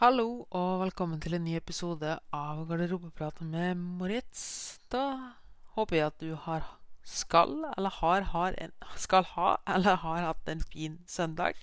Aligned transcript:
Hallo 0.00 0.46
og 0.56 0.78
velkommen 0.80 1.20
til 1.20 1.34
en 1.36 1.42
ny 1.44 1.58
episode 1.58 2.14
av 2.32 2.60
Garderobepraten 2.70 3.50
med 3.52 3.76
Moritz. 3.76 4.78
Da 4.88 5.02
håper 5.74 5.96
jeg 5.98 6.04
at 6.06 6.22
du 6.22 6.30
har 6.40 6.62
skal 7.04 7.66
eller 7.74 7.92
har, 7.98 8.22
har 8.30 8.54
en, 8.64 8.70
skal 8.96 9.26
ha 9.34 9.50
eller 9.68 9.98
har 10.00 10.22
hatt 10.24 10.46
en 10.48 10.62
fin 10.64 10.94
søndag. 11.04 11.60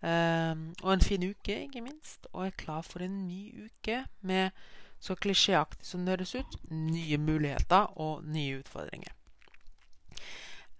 Um, 0.00 0.62
og 0.80 0.94
en 0.94 1.04
fin 1.04 1.26
uke, 1.28 1.58
ikke 1.66 1.82
minst. 1.84 2.24
Og 2.32 2.46
er 2.46 2.54
klar 2.56 2.86
for 2.88 3.04
en 3.04 3.18
ny 3.26 3.66
uke 3.66 3.98
med, 4.22 4.56
så 4.96 5.12
klisjéaktig 5.20 5.84
som 5.90 6.06
det 6.06 6.14
høres 6.16 6.32
ut, 6.40 6.56
nye 6.72 7.18
muligheter 7.20 7.92
og 8.00 8.24
nye 8.24 8.62
utfordringer. 8.62 9.12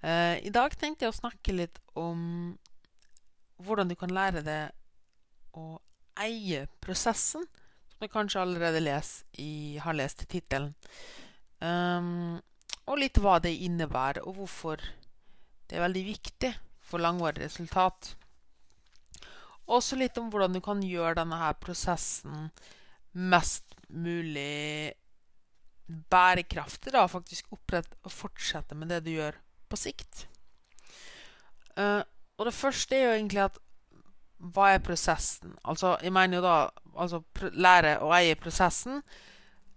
Uh, 0.00 0.40
I 0.40 0.54
dag 0.56 0.72
tenkte 0.80 1.04
jeg 1.04 1.12
å 1.12 1.20
snakke 1.20 1.52
litt 1.52 1.82
om 1.92 2.56
hvordan 3.60 3.92
du 3.92 3.96
kan 4.00 4.16
lære 4.22 4.40
deg 4.48 4.72
å 5.52 5.76
eie 6.24 6.66
prosessen, 6.82 7.46
som 7.88 8.04
du 8.04 8.10
kanskje 8.12 8.42
allerede 8.42 8.82
les 8.82 9.12
i, 9.38 9.78
har 9.82 9.96
lest 9.96 10.24
i 10.24 10.28
tittelen. 10.30 10.72
Um, 11.58 12.38
og 12.88 13.00
litt 13.02 13.18
hva 13.20 13.36
det 13.42 13.52
innebærer, 13.66 14.24
og 14.24 14.38
hvorfor 14.38 14.82
det 15.68 15.76
er 15.76 15.84
veldig 15.84 16.04
viktig 16.06 16.52
for 16.88 17.02
langvarig 17.02 17.44
resultat. 17.44 18.14
Også 19.68 19.98
litt 20.00 20.16
om 20.20 20.30
hvordan 20.32 20.54
du 20.56 20.62
kan 20.64 20.80
gjøre 20.84 21.18
denne 21.18 21.40
her 21.42 21.58
prosessen 21.60 22.48
mest 23.12 23.76
mulig 23.88 24.94
bærekraftig. 25.88 26.92
da, 26.92 27.06
Faktisk 27.08 27.52
opprette 27.52 27.96
og 28.04 28.12
fortsette 28.12 28.76
med 28.76 28.92
det 28.92 29.02
du 29.04 29.12
gjør 29.12 29.36
på 29.68 29.76
sikt. 29.76 30.26
Uh, 31.76 32.00
og 32.38 32.48
det 32.48 32.56
første 32.56 32.96
er 32.96 33.04
jo 33.04 33.16
egentlig 33.18 33.44
at 33.44 33.58
hva 34.38 34.72
er 34.74 34.84
prosessen? 34.84 35.56
Altså, 35.66 35.96
jeg 36.02 36.14
mener 36.14 36.38
jo 36.38 36.44
da 36.44 36.56
altså, 36.94 37.22
lære 37.54 37.98
å 38.04 38.12
eie 38.16 38.38
prosessen 38.38 39.02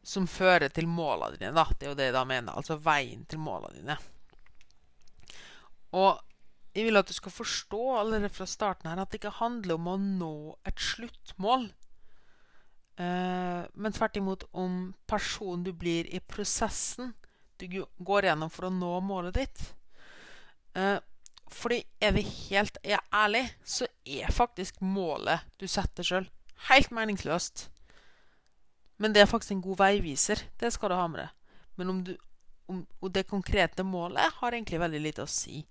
som 0.05 0.27
fører 0.29 0.69
til 0.73 0.89
målene 0.89 1.37
dine. 1.37 1.53
Da. 1.55 1.65
Det 1.77 1.87
er 1.87 1.93
jo 1.93 1.97
det 1.97 2.09
jeg 2.09 2.17
da 2.17 2.25
mener. 2.29 2.57
Altså 2.57 2.77
veien 2.81 3.25
til 3.29 3.41
målene 3.41 3.81
dine. 3.81 3.97
Og 5.97 6.21
jeg 6.71 6.87
vil 6.87 7.01
at 7.01 7.09
du 7.09 7.13
skal 7.13 7.33
forstå 7.35 7.81
allerede 7.99 8.31
fra 8.31 8.47
starten 8.47 8.89
her 8.89 9.01
at 9.01 9.11
det 9.11 9.19
ikke 9.19 9.39
handler 9.41 9.75
om 9.75 9.89
å 9.91 9.97
nå 10.01 10.35
et 10.69 10.79
sluttmål. 10.81 11.67
Eh, 13.01 13.61
men 13.73 13.95
tvert 13.97 14.19
imot 14.19 14.45
om 14.57 14.93
personen 15.09 15.65
du 15.67 15.73
blir 15.75 16.07
i 16.13 16.21
prosessen 16.23 17.13
du 17.61 17.83
går 18.01 18.25
gjennom 18.25 18.49
for 18.49 18.67
å 18.67 18.73
nå 18.73 18.91
målet 19.05 19.37
ditt. 19.37 19.63
Eh, 20.73 20.97
fordi 21.55 21.81
er 22.01 22.15
vi 22.15 22.23
helt 22.23 22.77
er 22.83 23.01
ærlig, 23.13 23.43
så 23.63 23.87
er 24.05 24.31
faktisk 24.31 24.81
målet 24.81 25.43
du 25.59 25.67
setter 25.67 26.05
sjøl, 26.05 26.27
helt 26.69 26.91
meningsløst. 26.95 27.67
Men 29.01 29.13
det 29.13 29.23
er 29.23 29.29
faktisk 29.29 29.55
en 29.55 29.63
god 29.65 29.79
veiviser. 29.81 30.43
Det 30.59 30.69
skal 30.73 30.91
du 30.91 30.95
ha 30.95 31.07
med 31.09 31.23
deg. 31.23 31.31
Men 31.79 31.89
om, 31.89 32.03
du, 32.05 32.13
om 32.69 32.83
det 33.09 33.29
konkrete 33.29 33.83
målet 33.83 34.37
har 34.37 34.53
egentlig 34.53 34.81
veldig 34.81 35.01
lite 35.01 35.25
å 35.25 35.31
si. 35.31 35.63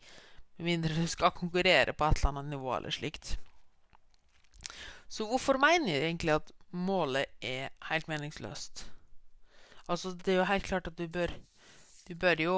Med 0.58 0.66
mindre 0.66 0.96
du 0.96 1.06
skal 1.08 1.32
konkurrere 1.36 1.94
på 1.94 2.04
et 2.04 2.18
eller 2.18 2.32
annet 2.32 2.50
nivå 2.56 2.72
eller 2.74 2.94
slikt. 2.94 3.36
Så 5.10 5.26
hvorfor 5.30 5.58
mener 5.62 5.92
jeg 5.92 6.08
egentlig 6.08 6.36
at 6.40 6.50
målet 6.70 7.30
er 7.42 7.70
helt 7.88 8.10
meningsløst? 8.10 8.84
Altså, 9.90 10.12
det 10.14 10.34
er 10.34 10.42
jo 10.42 10.50
helt 10.50 10.66
klart 10.66 10.90
at 10.90 10.98
du 10.98 11.06
bør 11.08 11.32
Du 12.08 12.14
bør 12.14 12.42
jo 12.42 12.54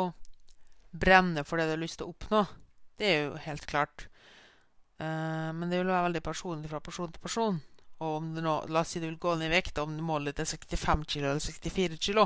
brenne 0.93 1.45
for 1.45 1.61
det 1.61 1.67
du 1.69 1.75
har 1.75 1.81
lyst 1.81 1.99
til 2.01 2.09
å 2.09 2.13
oppnå. 2.15 2.47
Det 2.99 3.09
er 3.09 3.21
jo 3.27 3.37
helt 3.45 3.67
klart. 3.67 4.07
Uh, 5.01 5.51
men 5.57 5.69
det 5.71 5.81
vil 5.81 5.91
være 5.91 6.09
veldig 6.09 6.23
personlig 6.25 6.71
fra 6.71 6.83
person 6.85 7.13
til 7.13 7.23
person. 7.23 7.61
Og 8.03 8.17
om 8.19 8.33
du 8.35 8.41
nå, 8.43 8.55
La 8.75 8.83
oss 8.83 8.95
si 8.95 9.01
du 9.01 9.07
vil 9.07 9.21
gå 9.23 9.35
ned 9.39 9.51
i 9.51 9.55
vekt, 9.55 9.79
om 9.79 9.95
målet 10.03 10.41
er 10.43 10.49
65 10.49 11.05
kg 11.07 11.29
eller 11.29 11.43
64 11.43 11.99
kg, 12.03 12.25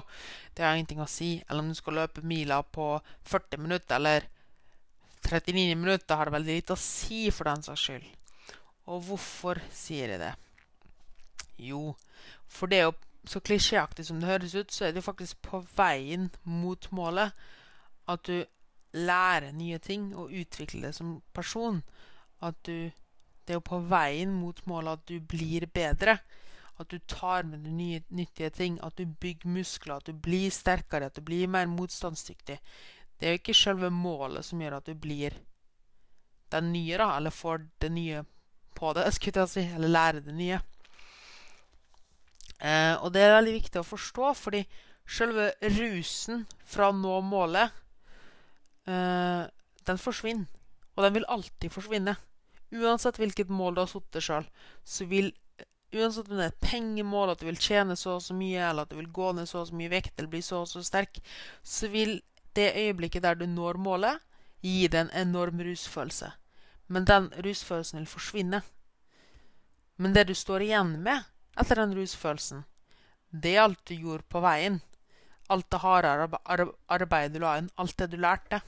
det 0.57 0.65
har 0.65 0.77
ingenting 0.77 1.03
å 1.05 1.11
si. 1.11 1.37
Eller 1.45 1.65
om 1.65 1.73
du 1.73 1.77
skal 1.77 1.99
løpe 2.01 2.25
mila 2.25 2.63
på 2.63 2.95
40 3.29 3.61
minutter 3.61 4.01
eller 4.01 4.29
39 5.27 5.77
minutter, 5.77 6.17
har 6.17 6.29
det 6.29 6.37
veldig 6.37 6.57
lite 6.61 6.77
å 6.77 6.81
si 6.81 7.27
for 7.35 7.51
den 7.51 7.65
saks 7.67 7.89
skyld. 7.89 8.09
Og 8.87 9.03
hvorfor 9.09 9.61
sier 9.75 10.15
jeg 10.15 10.23
det? 10.23 10.33
Jo, 11.67 11.91
for 12.49 12.71
det 12.71 12.81
er 12.81 12.89
jo 12.89 12.97
så 13.27 13.43
klisjéaktig 13.43 14.07
som 14.07 14.21
det 14.21 14.31
høres 14.31 14.55
ut, 14.55 14.71
så 14.73 14.87
er 14.87 14.95
det 14.95 15.03
jo 15.03 15.09
faktisk 15.09 15.41
på 15.45 15.61
veien 15.77 16.29
mot 16.47 16.89
målet 16.95 17.35
at 18.07 18.29
du 18.29 18.45
lære 18.97 19.53
nye 19.57 19.79
ting 19.79 20.11
og 20.17 20.33
utvikle 20.33 20.89
det 20.89 20.95
som 20.97 21.21
person. 21.35 21.83
At 22.43 22.55
du 22.67 22.91
Det 23.47 23.55
er 23.55 23.61
jo 23.61 23.69
på 23.69 23.79
veien 23.87 24.33
mot 24.35 24.59
målet 24.67 24.93
at 24.93 25.03
du 25.07 25.21
blir 25.21 25.69
bedre. 25.71 26.19
At 26.81 26.91
du 26.91 26.99
tar 27.07 27.45
med 27.47 27.61
deg 27.63 27.73
nye, 27.73 28.01
nyttige 28.11 28.51
ting. 28.51 28.81
At 28.83 28.99
du 28.99 29.07
bygger 29.07 29.49
muskler. 29.49 30.01
At 30.01 30.07
du 30.07 30.13
blir 30.13 30.51
sterkere. 30.51 31.07
At 31.07 31.15
du 31.15 31.23
blir 31.23 31.47
mer 31.47 31.67
motstandsdyktig. 31.71 32.59
Det 33.21 33.27
er 33.27 33.37
jo 33.37 33.41
ikke 33.41 33.55
selve 33.55 33.91
målet 33.91 34.45
som 34.45 34.61
gjør 34.61 34.81
at 34.81 34.91
du 34.91 34.95
blir 34.99 35.39
den 36.51 36.73
nye, 36.73 36.99
da. 36.99 37.17
Eller 37.17 37.31
får 37.31 37.69
det 37.79 37.93
nye 37.93 38.25
på 38.75 38.93
det, 38.99 39.07
skulle 39.15 39.47
jeg 39.47 39.55
si. 39.55 39.65
Eller 39.79 39.95
lærer 39.95 40.27
det 40.27 40.35
nye. 40.35 40.61
Eh, 42.59 42.95
og 42.99 43.13
det 43.15 43.23
er 43.23 43.37
veldig 43.37 43.57
viktig 43.61 43.81
å 43.81 43.87
forstå, 43.87 44.35
fordi 44.35 44.67
selve 45.07 45.53
rusen 45.77 46.47
fra 46.67 46.91
å 46.91 46.97
nå 46.97 47.21
målet 47.23 47.71
uh, 48.91 49.47
den 49.87 49.99
forsvinner. 50.01 50.47
Og 50.97 51.05
den 51.05 51.19
vil 51.19 51.29
alltid 51.29 51.73
forsvinne. 51.73 52.17
Uansett 52.75 53.19
hvilket 53.21 53.53
mål 53.53 53.77
du 53.77 53.83
har 53.85 53.91
satt 53.91 54.23
sjøl, 54.23 54.47
så 54.85 55.09
vil 55.11 55.35
Uansett 55.95 56.27
om 56.29 56.37
det 56.37 56.45
er 56.49 56.51
et 56.51 56.65
pengemål, 56.67 57.31
at 57.33 57.41
du 57.41 57.47
vil 57.47 57.61
tjene 57.63 57.95
så 57.97 58.17
og 58.17 58.25
så 58.25 58.35
mye, 58.37 58.59
eller 58.59 58.85
at 58.85 58.91
du 58.91 58.97
vil 58.99 59.13
gå 59.15 59.31
ned 59.37 59.47
så 59.49 59.61
og 59.63 59.69
så 59.69 59.77
mye 59.79 59.93
vekt, 59.93 60.17
eller 60.19 60.29
bli 60.33 60.41
så 60.43 60.65
og 60.65 60.69
så 60.69 60.83
sterk, 60.85 61.21
så 61.63 61.89
vil 61.93 62.19
det 62.59 62.73
øyeblikket 62.75 63.23
der 63.23 63.39
du 63.39 63.47
når 63.47 63.79
målet, 63.81 64.19
gi 64.67 64.89
deg 64.91 65.07
en 65.07 65.13
enorm 65.29 65.63
rusfølelse. 65.63 66.33
Men 66.91 67.07
den 67.07 67.31
rusfølelsen 67.45 68.01
vil 68.01 68.11
forsvinne. 68.11 68.61
Men 69.97 70.13
det 70.17 70.27
du 70.29 70.35
står 70.35 70.67
igjen 70.67 70.97
med 71.07 71.23
etter 71.57 71.81
den 71.81 71.95
rusfølelsen, 71.97 72.67
det 73.31 73.55
er 73.55 73.65
alt 73.67 73.87
du 73.89 73.95
gjorde 73.95 74.27
på 74.29 74.43
veien. 74.45 74.81
Alt 75.49 75.71
det 75.71 75.81
harde 75.85 76.29
arbeidet 76.91 77.37
du 77.37 77.41
la 77.45 77.57
inn, 77.61 77.71
alt 77.79 77.97
det 77.99 78.11
du 78.11 78.19
lærte. 78.21 78.61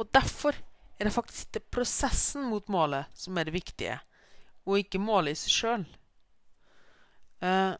Og 0.00 0.08
derfor 0.14 0.56
er 1.00 1.08
det 1.08 1.14
faktisk 1.14 1.52
det 1.56 1.64
prosessen 1.72 2.48
mot 2.50 2.66
målet 2.72 3.08
som 3.16 3.38
er 3.38 3.48
det 3.48 3.56
viktige, 3.56 3.98
og 4.68 4.80
ikke 4.80 5.00
målet 5.00 5.36
i 5.36 5.40
seg 5.40 5.54
sjøl. 5.54 5.86
Eh, 7.40 7.72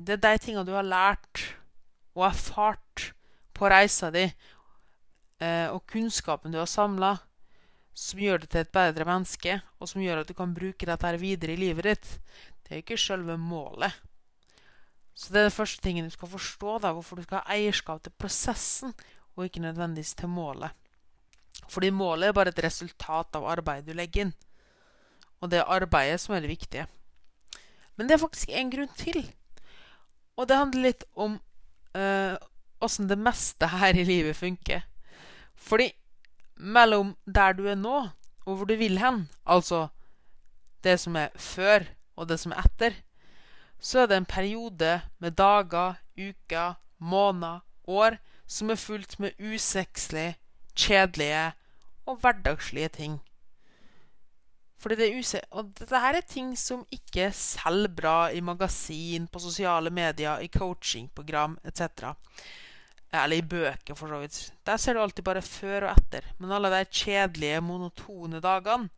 det 0.00 0.16
er 0.16 0.22
de 0.24 0.40
tingene 0.40 0.66
du 0.68 0.74
har 0.76 0.86
lært 0.86 1.44
og 2.16 2.26
erfart 2.28 3.10
på 3.56 3.68
reisa 3.68 4.10
di, 4.12 4.26
eh, 5.40 5.68
og 5.68 5.84
kunnskapen 5.88 6.52
du 6.52 6.60
har 6.60 6.68
samla, 6.70 7.16
som 7.96 8.20
gjør 8.22 8.44
det 8.44 8.50
til 8.52 8.64
et 8.64 8.72
bedre 8.72 9.04
menneske, 9.04 9.58
og 9.80 9.88
som 9.90 10.00
gjør 10.04 10.22
at 10.22 10.28
du 10.30 10.36
kan 10.36 10.54
bruke 10.56 10.88
dette 10.88 11.16
videre 11.20 11.56
i 11.56 11.60
livet 11.60 11.88
ditt. 11.88 12.12
Det 12.64 12.76
er 12.76 12.84
ikke 12.84 13.00
sjølve 13.00 13.36
målet. 13.36 13.96
Så 15.12 15.32
det 15.32 15.40
er 15.40 15.48
den 15.48 15.56
første 15.56 15.82
tingen 15.84 16.06
du 16.06 16.14
skal 16.14 16.30
forstå, 16.32 16.78
da, 16.80 16.92
hvorfor 16.96 17.18
du 17.18 17.26
skal 17.26 17.42
ha 17.42 17.56
eierskap 17.56 18.00
til 18.04 18.14
prosessen, 18.16 18.94
og 19.40 19.48
ikke 19.48 19.64
nødvendigvis 19.64 20.14
til 20.14 20.28
målet. 20.28 20.70
Fordi 21.70 21.90
målet 21.90 22.28
er 22.28 22.36
bare 22.36 22.52
et 22.52 22.64
resultat 22.64 23.36
av 23.38 23.46
arbeidet 23.48 23.88
du 23.88 23.96
legger 23.96 24.26
inn. 24.26 24.32
Og 25.40 25.50
det 25.50 25.60
er 25.60 25.72
arbeidet 25.72 26.20
som 26.20 26.34
er 26.36 26.44
det 26.44 26.52
viktige. 26.52 26.86
Men 27.96 28.08
det 28.08 28.16
er 28.16 28.22
faktisk 28.22 28.52
en 28.52 28.72
grunn 28.72 28.92
til. 28.98 29.22
Og 30.36 30.48
det 30.48 30.58
handler 30.58 30.86
litt 30.88 31.06
om 31.14 31.38
åssen 32.80 33.06
øh, 33.06 33.10
det 33.10 33.18
meste 33.18 33.70
her 33.72 33.96
i 33.96 34.04
livet 34.04 34.36
funker. 34.36 34.84
Fordi 35.54 35.90
mellom 36.56 37.16
der 37.26 37.56
du 37.56 37.66
er 37.68 37.78
nå, 37.78 38.08
og 38.46 38.56
hvor 38.56 38.68
du 38.68 38.76
vil 38.76 38.98
hen, 38.98 39.28
altså 39.46 39.88
det 40.84 41.00
som 41.00 41.16
er 41.16 41.28
før 41.36 41.84
og 42.16 42.28
det 42.28 42.40
som 42.40 42.52
er 42.52 42.64
etter, 42.64 42.96
så 43.80 44.02
er 44.02 44.06
det 44.06 44.16
en 44.16 44.28
periode 44.28 45.00
med 45.18 45.36
dager, 45.36 46.00
uker, 46.16 46.74
måneder, 46.98 47.60
år 47.90 48.18
som 48.50 48.70
er 48.70 48.80
fullt 48.80 49.18
med 49.22 49.36
usexlig, 49.38 50.34
kjedelige 50.74 51.50
og 52.08 52.20
hverdagslige 52.22 52.88
ting. 52.94 53.18
Fordi 54.80 54.96
det 54.96 55.10
er 55.10 55.44
Og 55.50 55.74
dette 55.76 56.00
her 56.00 56.16
er 56.16 56.24
ting 56.24 56.56
som 56.56 56.86
ikke 56.90 57.30
selger 57.36 57.92
bra 57.92 58.30
i 58.32 58.40
magasin, 58.40 59.26
på 59.28 59.38
sosiale 59.38 59.90
medier, 59.90 60.40
i 60.40 60.48
coachingprogram 60.48 61.58
etc. 61.64 62.14
Eller 63.12 63.36
i 63.36 63.42
bøker, 63.42 63.94
for 63.94 64.08
så 64.08 64.18
vidt. 64.18 64.52
Der 64.66 64.76
ser 64.76 64.94
du 64.94 65.00
alltid 65.00 65.24
bare 65.24 65.42
før 65.42 65.90
og 65.90 65.98
etter. 65.98 66.24
Men 66.38 66.52
alle 66.52 66.70
de 66.70 66.84
kjedelige, 66.84 67.60
monotone 67.60 68.40
dagene, 68.40 68.88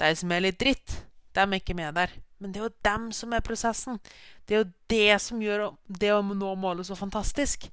de 0.00 0.16
som 0.16 0.32
er 0.32 0.40
litt 0.40 0.60
dritt, 0.60 1.04
de 1.34 1.40
er 1.40 1.60
ikke 1.60 1.74
med 1.74 1.92
der. 1.94 2.10
Men 2.38 2.52
det 2.52 2.60
er 2.60 2.66
jo 2.66 2.74
dem 2.84 3.06
som 3.16 3.32
er 3.32 3.44
prosessen. 3.44 4.00
Det 4.44 4.54
er 4.56 4.64
jo 4.64 4.72
det 4.92 5.20
som 5.24 5.40
gjør 5.42 5.70
det 5.88 6.12
å 6.12 6.20
nå 6.26 6.52
målet 6.60 6.88
så 6.88 6.96
fantastisk. 6.98 7.68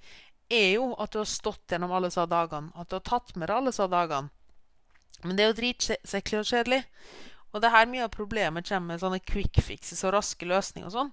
Er 0.51 0.77
jo 0.77 0.93
at 1.01 1.11
du 1.13 1.19
har 1.19 1.29
stått 1.29 1.73
gjennom 1.73 1.91
alle 1.91 2.11
disse 2.11 2.23
dagene. 2.31 2.71
At 2.79 2.89
du 2.89 2.97
har 2.97 3.05
tatt 3.07 3.35
med 3.35 3.49
deg 3.49 3.57
alle 3.57 3.73
disse 3.73 3.87
dagene. 3.91 4.31
Men 5.23 5.37
det 5.37 5.43
er 5.43 5.51
jo 5.51 5.59
dritseklig 5.59 6.41
og 6.41 6.49
kjedelig. 6.49 6.81
Og 7.53 7.61
det 7.61 7.69
er 7.69 7.75
her 7.77 7.89
mye 7.89 8.05
av 8.07 8.13
problemet 8.13 8.67
kommer 8.67 8.95
med 8.95 9.03
sånne 9.03 9.21
quick 9.23 9.61
fixes 9.61 10.01
og 10.07 10.15
raske 10.15 10.47
løsninger 10.49 10.89
og 10.89 10.95
sånn, 10.95 11.11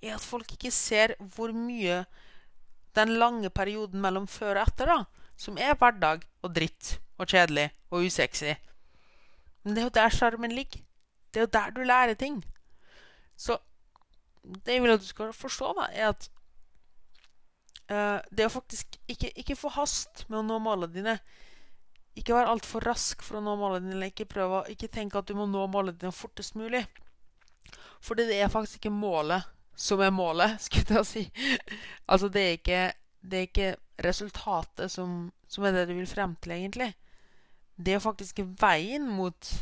er 0.00 0.14
at 0.16 0.24
folk 0.24 0.52
ikke 0.54 0.70
ser 0.72 1.16
hvor 1.34 1.52
mye 1.52 2.04
den 2.96 3.16
lange 3.18 3.50
perioden 3.54 4.00
mellom 4.02 4.28
før 4.30 4.60
og 4.60 4.68
etter, 4.68 4.90
da, 4.90 5.26
som 5.38 5.58
er 5.58 5.76
hverdag 5.78 6.24
og 6.44 6.54
dritt 6.54 6.96
og 7.20 7.28
kjedelig 7.30 7.68
og 7.90 8.06
usexy. 8.06 8.54
Men 9.64 9.74
det 9.74 9.82
er 9.82 9.88
jo 9.88 9.96
der 9.98 10.14
sjarmen 10.14 10.54
ligger. 10.54 10.82
Det 11.30 11.42
er 11.42 11.46
jo 11.46 11.54
der 11.58 11.74
du 11.74 11.82
lærer 11.84 12.16
ting. 12.18 12.40
Så 13.40 13.56
det 14.42 14.76
jeg 14.76 14.84
vil 14.84 14.94
at 14.94 15.02
du 15.02 15.08
skal 15.08 15.32
forstå, 15.36 15.72
da, 15.78 15.86
er 15.92 16.12
at 16.12 16.26
uh, 17.92 18.18
det 18.32 18.48
å 18.48 18.52
faktisk 18.52 18.98
ikke, 19.10 19.32
ikke 19.40 19.58
få 19.58 19.72
hast 19.76 20.24
med 20.28 20.42
å 20.42 20.46
nå 20.46 20.58
målene 20.64 20.96
dine. 20.96 21.16
Ikke 22.18 22.34
vær 22.36 22.50
altfor 22.50 22.84
rask 22.84 23.22
for 23.24 23.38
å 23.38 23.44
nå 23.44 23.54
målene 23.60 23.92
dine. 23.92 24.10
Ikke, 24.12 24.28
prøve, 24.28 24.64
ikke 24.72 24.90
tenk 24.92 25.16
at 25.16 25.28
du 25.28 25.36
må 25.38 25.46
nå 25.48 25.64
målene 25.72 25.98
dine 26.00 26.12
fortest 26.14 26.56
mulig. 26.58 26.82
For 28.00 28.18
det 28.18 28.30
er 28.34 28.52
faktisk 28.52 28.80
ikke 28.80 28.94
målet 28.96 29.48
som 29.80 30.00
er 30.04 30.12
målet, 30.12 30.58
skulle 30.64 31.00
jeg 31.00 31.08
si. 31.08 31.24
altså, 32.06 32.28
det 32.28 32.42
er 32.42 32.58
ikke, 32.58 32.82
det 33.20 33.38
er 33.38 33.48
ikke 33.48 33.70
resultatet 34.04 34.92
som, 34.92 35.30
som, 35.48 35.64
er 35.64 35.76
det 35.76 35.88
du 35.90 35.96
vil 35.96 36.08
frem 36.08 36.36
til, 36.40 36.56
egentlig. 36.56 36.92
Det 37.80 37.96
er 37.96 38.04
faktisk 38.04 38.42
veien 38.60 39.08
mot 39.08 39.52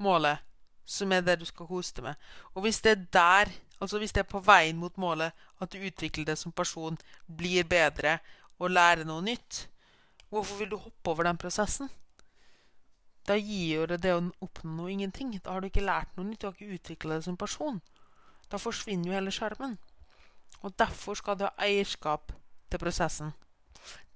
målet 0.00 0.40
som 0.86 1.12
er 1.12 1.24
det 1.26 1.40
du 1.40 1.44
skal 1.48 1.68
kose 1.68 1.94
deg 1.96 2.06
med. 2.06 2.26
Og 2.54 2.64
hvis 2.64 2.80
det 2.84 2.92
er 2.92 3.04
der, 3.12 3.52
altså 3.80 3.98
hvis 3.98 4.14
det 4.14 4.22
er 4.22 4.30
på 4.30 4.40
veien 4.46 4.78
mot 4.78 4.96
målet, 4.96 5.34
at 5.60 5.72
du 5.72 5.82
utvikler 5.82 6.30
deg 6.30 6.38
som 6.38 6.54
person, 6.54 6.98
blir 7.26 7.66
bedre 7.68 8.18
og 8.58 8.70
lærer 8.70 9.04
noe 9.04 9.24
nytt, 9.26 9.66
hvorfor 10.30 10.62
vil 10.62 10.70
du 10.70 10.76
hoppe 10.76 11.10
over 11.10 11.26
den 11.26 11.40
prosessen? 11.40 11.90
Da 13.26 13.34
gir 13.34 13.80
jo 13.80 13.86
det 13.90 14.02
det 14.04 14.14
å 14.14 14.22
oppnå 14.44 14.76
noe 14.76 14.92
ingenting. 14.94 15.34
Da 15.42 15.52
har 15.56 15.60
du 15.60 15.66
ikke 15.66 15.84
lært 15.84 16.14
noe 16.14 16.28
nytt, 16.28 16.40
du 16.40 16.46
har 16.46 16.54
ikke 16.54 16.78
utvikla 16.78 17.16
deg 17.18 17.26
som 17.26 17.36
person. 17.36 17.80
Da 18.50 18.60
forsvinner 18.62 19.10
jo 19.10 19.16
hele 19.16 19.34
sjarmen. 19.34 19.74
Og 20.62 20.76
derfor 20.78 21.18
skal 21.18 21.38
du 21.38 21.48
ha 21.48 21.54
eierskap 21.58 22.30
til 22.70 22.78
prosessen. 22.78 23.32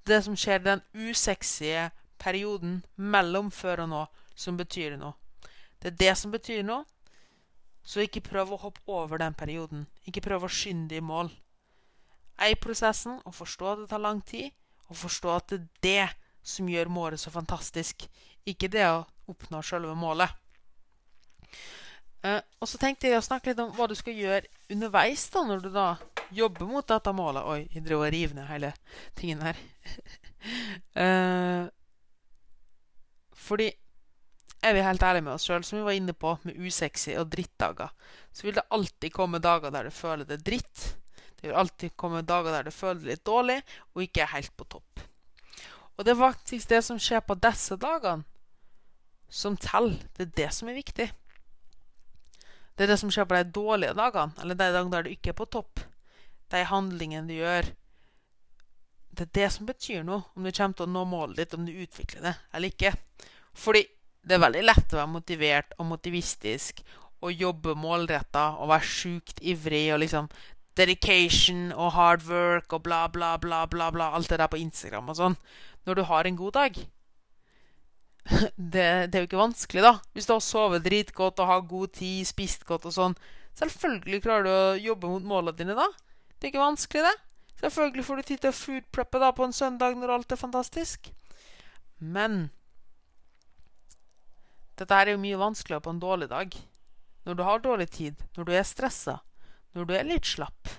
Det 0.07 0.23
som 0.25 0.37
skjer 0.39 0.63
den 0.63 0.85
usexy 0.95 1.75
perioden 2.21 2.85
mellom 2.97 3.51
før 3.51 3.85
og 3.85 3.91
nå, 3.91 4.05
som 4.35 4.57
betyr 4.57 4.97
noe. 5.01 5.17
Det 5.81 5.93
er 5.93 6.01
det 6.05 6.15
som 6.21 6.33
betyr 6.33 6.65
noe. 6.67 6.85
Så 7.83 8.05
ikke 8.05 8.23
prøv 8.25 8.53
å 8.53 8.61
hoppe 8.61 8.83
over 8.93 9.21
den 9.23 9.35
perioden. 9.35 9.87
Ikke 10.05 10.23
prøv 10.25 10.45
å 10.45 10.53
skynde 10.53 10.99
i 10.99 11.05
mål. 11.05 11.31
Ei 12.41 12.55
prosessen 12.57 13.19
og 13.25 13.37
forstå 13.37 13.71
at 13.73 13.83
det 13.83 13.89
tar 13.91 14.03
lang 14.05 14.21
tid, 14.25 14.53
og 14.89 14.99
forstå 15.01 15.33
at 15.33 15.53
det 15.53 15.61
er 15.61 15.71
det 15.85 16.07
som 16.43 16.69
gjør 16.69 16.93
målet 16.93 17.21
så 17.21 17.33
fantastisk. 17.33 18.07
Ikke 18.49 18.71
det 18.73 18.87
å 18.89 19.05
oppnå 19.31 19.63
selve 19.65 19.95
målet. 19.97 20.33
Uh, 22.21 22.41
og 22.61 22.69
så 22.69 22.77
tenkte 22.81 23.09
jeg 23.09 23.17
å 23.17 23.25
snakke 23.25 23.51
litt 23.51 23.61
om 23.63 23.73
hva 23.77 23.87
du 23.89 23.95
skal 23.97 24.17
gjøre 24.17 24.49
underveis 24.73 25.23
da, 25.33 25.45
når 25.49 25.63
du 25.65 25.71
da 25.73 25.87
jobber 26.37 26.69
mot 26.69 26.87
dette 26.87 27.13
målet. 27.17 27.47
Oi, 27.49 27.61
jeg 27.73 27.85
driver 27.87 28.09
og 28.09 28.15
river 28.15 28.37
ned 28.37 28.51
hele 28.51 28.73
tingen 29.17 29.45
her. 29.47 29.61
uh, 31.01 31.65
fordi 33.47 33.71
er 34.63 34.75
vi 34.77 34.83
helt 34.85 35.03
ærlige 35.03 35.25
med 35.25 35.35
oss 35.35 35.47
sjøl, 35.49 35.65
som 35.65 35.79
vi 35.79 35.87
var 35.87 35.97
inne 35.97 36.15
på 36.17 36.35
med 36.45 36.59
usexy 36.61 37.15
og 37.19 37.31
drittdager, 37.33 37.93
så 38.33 38.47
vil 38.47 38.57
det 38.59 38.67
alltid 38.71 39.13
komme 39.15 39.41
dager 39.43 39.73
der 39.73 39.89
du 39.89 39.95
føler 39.95 40.29
det 40.29 40.43
dritt. 40.45 40.83
Det 41.41 41.49
vil 41.49 41.57
alltid 41.57 41.97
komme 41.97 42.21
dager 42.27 42.53
der 42.53 42.69
du 42.69 42.75
føler 42.75 43.01
det 43.01 43.15
litt 43.15 43.25
dårlig 43.25 43.61
og 43.95 44.05
ikke 44.05 44.25
er 44.27 44.35
helt 44.35 44.53
på 44.57 44.69
topp. 44.77 45.07
Og 45.97 46.05
det 46.05 46.13
er 46.13 46.21
faktisk 46.21 46.69
det 46.69 46.83
som 46.85 47.01
skjer 47.01 47.23
på 47.25 47.37
disse 47.41 47.77
dagene, 47.81 48.25
som 49.29 49.57
teller. 49.61 50.01
Det 50.17 50.27
er 50.27 50.37
det 50.37 50.49
som 50.57 50.69
er 50.69 50.79
viktig. 50.79 51.09
Det 52.75 52.87
er 52.87 52.93
det 52.93 52.99
som 53.01 53.13
skjer 53.13 53.29
på 53.29 53.37
de 53.37 53.53
dårlige 53.53 53.97
dagene, 53.97 54.33
eller 54.41 54.57
de 54.57 54.69
dagene 54.73 54.95
der 54.95 55.05
du 55.05 55.11
ikke 55.13 55.35
er 55.35 55.37
på 55.37 55.49
topp. 55.53 55.83
De 56.51 56.65
handlingene 56.65 57.29
du 57.29 57.37
gjør. 57.37 57.69
Det 59.11 59.27
er 59.27 59.33
det 59.37 59.49
som 59.53 59.69
betyr 59.69 60.05
noe, 60.07 60.25
om 60.35 60.45
du 60.45 60.53
kommer 60.53 60.77
til 60.79 60.87
å 60.87 60.93
nå 60.93 61.05
målet 61.09 61.43
ditt, 61.43 61.57
om 61.57 61.67
du 61.69 61.73
utvikler 61.73 62.25
det 62.29 62.35
eller 62.57 62.73
ikke. 62.73 62.95
Fordi 63.57 63.85
det 64.27 64.37
er 64.37 64.43
veldig 64.45 64.65
lett 64.67 64.95
å 64.95 65.01
være 65.01 65.15
motivert 65.15 65.77
og 65.79 65.89
motivistisk 65.91 66.83
og 67.21 67.33
jobbe 67.37 67.75
målretta 67.77 68.47
og 68.61 68.71
være 68.73 68.89
sjukt 68.89 69.43
ivrig 69.45 69.87
og 69.95 70.01
liksom 70.03 70.31
dedication 70.79 71.71
og 71.75 71.93
hard 71.97 72.25
work 72.29 72.73
og 72.77 72.85
bla, 72.87 73.03
bla, 73.13 73.35
bla, 73.41 73.65
bla, 73.69 73.91
bla 73.93 74.11
alt 74.17 74.31
det 74.31 74.39
der 74.41 74.51
på 74.51 74.61
Instagram 74.61 75.11
og 75.13 75.19
sånn, 75.19 75.37
når 75.89 75.99
du 75.99 76.03
har 76.09 76.29
en 76.29 76.39
god 76.39 76.57
dag. 76.57 76.79
det, 78.57 78.87
det, 79.11 79.15
er 79.15 79.25
jo 79.25 79.29
ikke 79.29 79.41
vanskelig, 79.41 79.83
da. 79.85 79.95
Hvis 80.15 80.29
du 80.29 80.35
har 80.37 80.45
sovet 80.45 80.85
dritgodt 80.87 81.41
og 81.43 81.51
har 81.51 81.67
god 81.69 81.97
tid, 81.99 82.29
spist 82.29 82.65
godt 82.69 82.87
og 82.89 82.95
sånn. 82.97 83.17
Selvfølgelig 83.59 84.23
klarer 84.25 84.47
du 84.47 84.53
å 84.53 84.79
jobbe 84.91 85.11
mot 85.11 85.27
målene 85.27 85.57
dine 85.59 85.77
da. 85.77 85.89
Det 86.39 86.49
er 86.49 86.55
ikke 86.55 86.63
vanskelig, 86.63 87.05
det. 87.09 87.17
Selvfølgelig 87.61 88.07
får 88.07 88.21
du 88.21 88.29
tid 88.29 88.43
til 88.45 88.53
å 88.53 88.57
foodpreppe 88.57 89.21
da 89.21 89.35
på 89.37 89.45
en 89.45 89.57
søndag 89.57 89.99
når 89.99 90.15
alt 90.15 90.33
er 90.33 90.41
fantastisk. 90.41 91.11
Men 92.01 92.47
dette 94.81 94.97
er 94.97 95.13
jo 95.13 95.21
mye 95.21 95.39
vanskeligere 95.41 95.85
på 95.85 95.95
en 95.95 96.03
dårlig 96.03 96.31
dag. 96.33 96.57
Når 97.29 97.37
du 97.37 97.45
har 97.45 97.63
dårlig 97.63 97.91
tid, 97.93 98.25
når 98.37 98.49
du 98.49 98.53
er 98.57 98.67
stressa, 98.67 99.19
når 99.77 99.87
du 99.87 99.95
er 99.95 100.09
litt 100.09 100.27
slapp, 100.27 100.73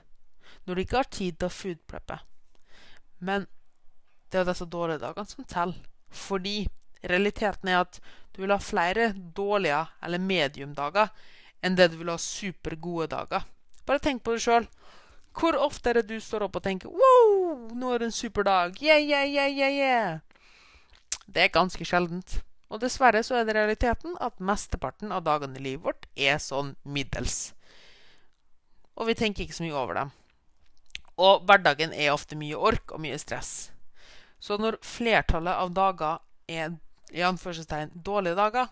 når 0.65 0.75
du 0.75 0.83
ikke 0.83 0.99
har 1.03 1.09
tid 1.13 1.37
til 1.37 1.47
å 1.47 1.53
foodpreppe. 1.53 2.17
Men 3.21 3.45
det 4.29 4.39
er 4.39 4.45
jo 4.45 4.51
disse 4.51 4.69
dårlige 4.73 5.03
dagene 5.05 5.29
som 5.29 5.45
teller. 5.45 5.89
Fordi 6.11 6.65
Realiteten 7.01 7.69
er 7.69 7.81
at 7.81 7.99
du 8.35 8.43
vil 8.43 8.53
ha 8.53 8.59
flere 8.61 9.11
dårlige 9.35 9.81
eller 10.05 10.21
mediumdager 10.21 11.09
enn 11.65 11.77
det 11.77 11.91
du 11.91 11.97
vil 12.01 12.11
ha 12.13 12.17
supergode 12.21 13.09
dager. 13.15 13.45
Bare 13.85 14.01
tenk 14.01 14.23
på 14.23 14.35
det 14.35 14.43
sjøl. 14.45 14.67
Hvor 15.37 15.57
ofte 15.57 15.89
er 15.89 16.01
det 16.01 16.09
du 16.11 16.19
står 16.21 16.45
opp 16.45 16.59
og 16.59 16.63
tenker 16.63 16.89
'Wow, 16.89 17.71
nå 17.73 17.93
er 17.93 17.99
det 17.99 18.05
en 18.05 18.19
superdag'. 18.19 18.81
Yeah, 18.81 18.99
yeah, 18.99 19.25
yeah, 19.25 19.49
yeah, 19.49 19.71
yeah. 19.71 20.19
Det 21.25 21.43
er 21.43 21.47
ganske 21.47 21.85
sjeldent. 21.85 22.41
Og 22.71 22.79
dessverre 22.79 23.19
så 23.27 23.35
er 23.35 23.47
det 23.47 23.57
realiteten 23.57 24.15
at 24.23 24.39
mesteparten 24.39 25.11
av 25.11 25.25
dagene 25.25 25.59
i 25.59 25.63
livet 25.65 25.83
vårt 25.83 26.07
er 26.15 26.39
sånn 26.39 26.73
middels. 26.87 27.51
Og 28.95 29.09
vi 29.09 29.15
tenker 29.19 29.43
ikke 29.43 29.57
så 29.57 29.65
mye 29.65 29.75
over 29.75 29.99
dem. 29.99 30.13
Og 31.19 31.43
hverdagen 31.47 31.91
er 31.91 32.13
ofte 32.13 32.37
mye 32.39 32.55
ork 32.55 32.93
og 32.95 33.03
mye 33.03 33.19
stress. 33.19 33.71
Så 34.39 34.55
når 34.57 34.79
flertallet 34.85 35.53
av 35.53 35.73
dager 35.75 36.21
er 36.47 36.77
i 37.11 37.25
anførselstegn 37.27 37.91
dårlige 38.05 38.39
dager, 38.39 38.71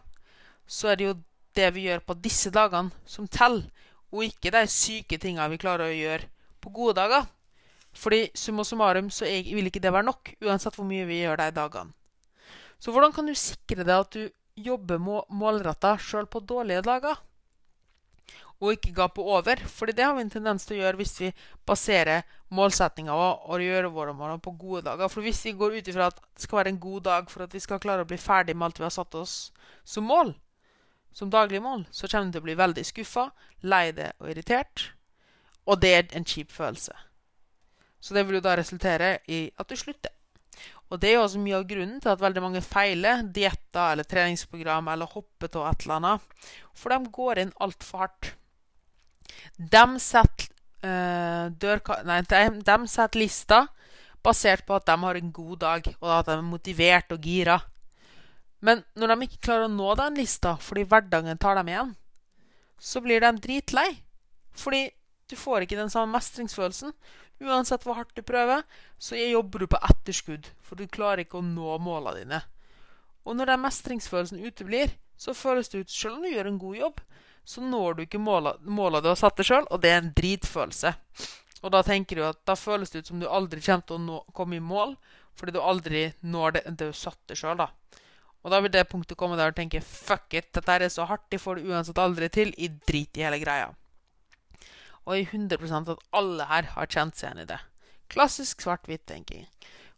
så 0.66 0.94
er 0.94 0.96
det 0.96 1.10
jo 1.10 1.18
det 1.60 1.70
vi 1.76 1.86
gjør 1.90 2.02
på 2.08 2.16
disse 2.24 2.54
dagene, 2.56 2.94
som 3.06 3.28
teller, 3.28 3.68
og 4.10 4.26
ikke 4.26 4.54
de 4.54 4.64
syke 4.72 5.20
tinga 5.22 5.46
vi 5.52 5.60
klarer 5.62 5.90
å 5.90 5.94
gjøre 5.98 6.30
på 6.64 6.72
gode 6.74 6.96
dager. 7.02 7.28
Fordi 7.94 8.30
summa 8.38 8.64
summarum 8.64 9.10
så 9.14 9.28
vil 9.28 9.68
ikke 9.68 9.82
det 9.84 9.92
være 9.94 10.08
nok, 10.08 10.34
uansett 10.46 10.78
hvor 10.78 10.88
mye 10.88 11.08
vi 11.10 11.24
gjør 11.24 11.42
de 11.42 11.50
dagene. 11.58 11.99
Så 12.80 12.92
hvordan 12.96 13.14
kan 13.16 13.28
du 13.28 13.36
sikre 13.36 13.84
deg 13.84 13.96
at 13.96 14.16
du 14.16 14.30
jobber 14.60 15.00
målretta 15.00 15.98
sjøl 16.00 16.28
på 16.32 16.44
dårlige 16.44 16.84
dager? 16.88 17.20
og 18.60 18.74
ikke 18.76 18.92
gape 18.96 19.22
over. 19.22 19.56
for 19.68 19.86
det 19.86 20.04
har 20.04 20.16
vi 20.16 20.22
en 20.22 20.30
tendens 20.30 20.66
til 20.66 20.78
å 20.78 20.82
gjøre 20.82 21.00
hvis 21.00 21.20
vi 21.22 21.32
baserer 21.66 22.24
målsettinga 22.52 23.14
og 23.16 23.62
gjør 23.64 23.90
våre 23.94 24.14
mål 24.14 24.40
på 24.44 24.52
gode 24.52 24.82
dager. 24.90 25.08
For 25.08 25.24
hvis 25.24 25.46
vi 25.46 25.56
går 25.56 25.80
ut 25.80 25.88
ifra 25.88 26.10
at 26.12 26.20
det 26.20 26.44
skal 26.44 26.58
være 26.58 26.70
en 26.70 26.80
god 26.80 27.02
dag 27.04 27.32
for 27.32 27.44
at 27.44 27.54
vi 27.54 27.60
skal 27.64 27.80
klare 27.80 28.04
å 28.04 28.10
bli 28.10 28.18
ferdig 28.20 28.56
med 28.56 28.66
alt 28.66 28.80
vi 28.80 28.88
har 28.88 28.96
satt 28.96 29.16
oss 29.16 29.52
som 29.84 30.04
mål, 30.04 30.36
som 31.14 31.32
daglig 31.32 31.62
mål, 31.64 31.88
så 31.92 32.08
kommer 32.08 32.28
vi 32.28 32.36
til 32.36 32.44
å 32.44 32.48
bli 32.50 32.60
veldig 32.60 32.86
skuffa, 32.86 33.30
lei 33.62 33.92
deg 33.96 34.12
og 34.20 34.30
irritert. 34.34 34.92
Og 35.66 35.80
det 35.80 35.96
er 35.96 36.12
en 36.18 36.28
kjip 36.28 36.52
følelse. 36.52 36.94
Så 38.00 38.14
det 38.14 38.26
vil 38.28 38.40
jo 38.40 38.44
da 38.44 38.56
resultere 38.60 39.20
i 39.28 39.48
at 39.58 39.70
du 39.70 39.76
slutter. 39.76 40.12
Og 40.90 40.98
det 41.02 41.12
er 41.12 41.18
jo 41.20 41.24
også 41.24 41.42
mye 41.42 41.58
av 41.60 41.68
grunnen 41.70 42.00
til 42.02 42.12
at 42.12 42.22
veldig 42.22 42.42
mange 42.42 42.62
feiler 42.66 43.22
dietter 43.36 43.94
eller 43.94 44.08
treningsprogram 44.10 44.90
eller 44.90 45.12
hopper 45.12 45.52
av 45.62 45.68
et 45.70 45.86
eller 45.86 45.98
annet. 46.00 46.48
For 46.74 46.94
de 46.94 47.14
går 47.20 47.44
inn 47.44 47.56
altfor 47.62 48.06
hardt. 48.06 48.32
De 49.60 49.84
setter, 50.02 50.50
dør, 51.62 51.84
nei, 52.08 52.22
de, 52.26 52.42
de 52.66 52.78
setter 52.90 53.22
lista 53.22 53.66
basert 54.26 54.66
på 54.68 54.76
at 54.76 54.88
de 54.88 54.96
har 55.00 55.20
en 55.20 55.32
god 55.32 55.58
dag, 55.62 55.86
og 56.02 56.10
at 56.18 56.28
de 56.28 56.36
er 56.36 56.46
motivert 56.46 57.14
og 57.16 57.24
gira. 57.24 57.60
Men 58.60 58.84
når 59.00 59.14
de 59.14 59.28
ikke 59.28 59.44
klarer 59.48 59.70
å 59.70 59.72
nå 59.72 59.94
den 59.96 60.18
lista 60.20 60.58
fordi 60.60 60.84
hverdagen 60.90 61.40
tar 61.40 61.60
dem 61.60 61.72
igjen, 61.72 61.94
så 62.80 63.04
blir 63.04 63.24
de 63.24 63.32
dritlei. 63.44 63.90
Fordi 64.56 64.88
du 65.30 65.36
får 65.38 65.64
ikke 65.64 65.78
den 65.80 65.92
samme 65.92 66.18
mestringsfølelsen. 66.18 66.92
Uansett 67.40 67.86
hvor 67.88 67.96
hardt 67.96 68.16
du 68.18 68.24
prøver, 68.26 68.66
så 69.00 69.16
jobber 69.16 69.64
du 69.64 69.72
på 69.72 69.80
etterskudd, 69.90 70.50
for 70.64 70.80
du 70.80 70.90
klarer 70.92 71.24
ikke 71.24 71.40
å 71.40 71.46
nå 71.46 71.78
målene 71.84 72.24
dine. 72.24 72.42
Og 73.24 73.38
når 73.38 73.54
den 73.54 73.64
mestringsfølelsen 73.64 74.44
uteblir, 74.44 74.96
så 75.20 75.36
føles 75.36 75.72
det 75.72 75.86
ut, 75.86 75.92
selv 75.92 76.18
om 76.18 76.26
du 76.26 76.32
gjør 76.32 76.50
en 76.52 76.60
god 76.60 76.80
jobb, 76.80 77.02
så 77.50 77.64
når 77.66 77.96
du 77.96 78.04
ikke 78.04 78.22
måla 78.22 79.02
du 79.02 79.10
har 79.10 79.20
satt 79.20 79.40
deg 79.40 79.48
sjøl, 79.48 79.68
og 79.72 79.82
det 79.84 79.92
er 79.92 80.02
en 80.04 80.12
dritfølelse. 80.16 80.94
Og 81.64 81.74
da 81.74 81.82
tenker 81.84 82.20
du 82.20 82.26
at 82.28 82.40
da 82.48 82.56
føles 82.60 82.92
det 82.92 83.04
ut 83.04 83.12
som 83.12 83.20
du 83.20 83.28
aldri 83.28 83.64
kommer 83.64 83.88
til 83.88 83.98
å 83.98 84.04
nå, 84.04 84.20
komme 84.36 84.60
i 84.60 84.64
mål, 84.64 84.96
fordi 85.40 85.56
du 85.56 85.62
aldri 85.64 86.06
når 86.22 86.56
det, 86.56 86.64
det 86.80 86.92
du 86.92 86.96
satte 86.96 87.36
sjøl, 87.40 87.60
da. 87.60 87.72
Og 88.44 88.54
da 88.54 88.62
vil 88.64 88.72
det 88.72 88.88
punktet 88.88 89.20
komme 89.20 89.36
der 89.40 89.52
du 89.52 89.58
tenker 89.60 89.84
fuck 89.84 90.34
it, 90.38 90.52
dette 90.56 90.76
er 90.78 90.88
så 90.92 91.08
hardt, 91.10 91.28
de 91.32 91.40
får 91.42 91.60
det 91.60 91.68
uansett 91.68 92.00
aldri 92.00 92.30
til. 92.32 92.54
I 92.56 92.70
drit 92.88 93.20
i 93.20 93.26
hele 93.26 93.40
greia. 93.42 93.74
Og 95.10 95.16
er 95.18 95.26
100 95.26 95.90
at 95.90 96.04
alle 96.14 96.46
her 96.46 96.70
har 96.76 96.90
kjent 96.90 97.18
seg 97.18 97.32
igjen 97.32 97.44
i 97.44 97.50
det. 97.50 97.58
Klassisk 98.14 98.62
svart-hvitt-tenking. 98.62 99.48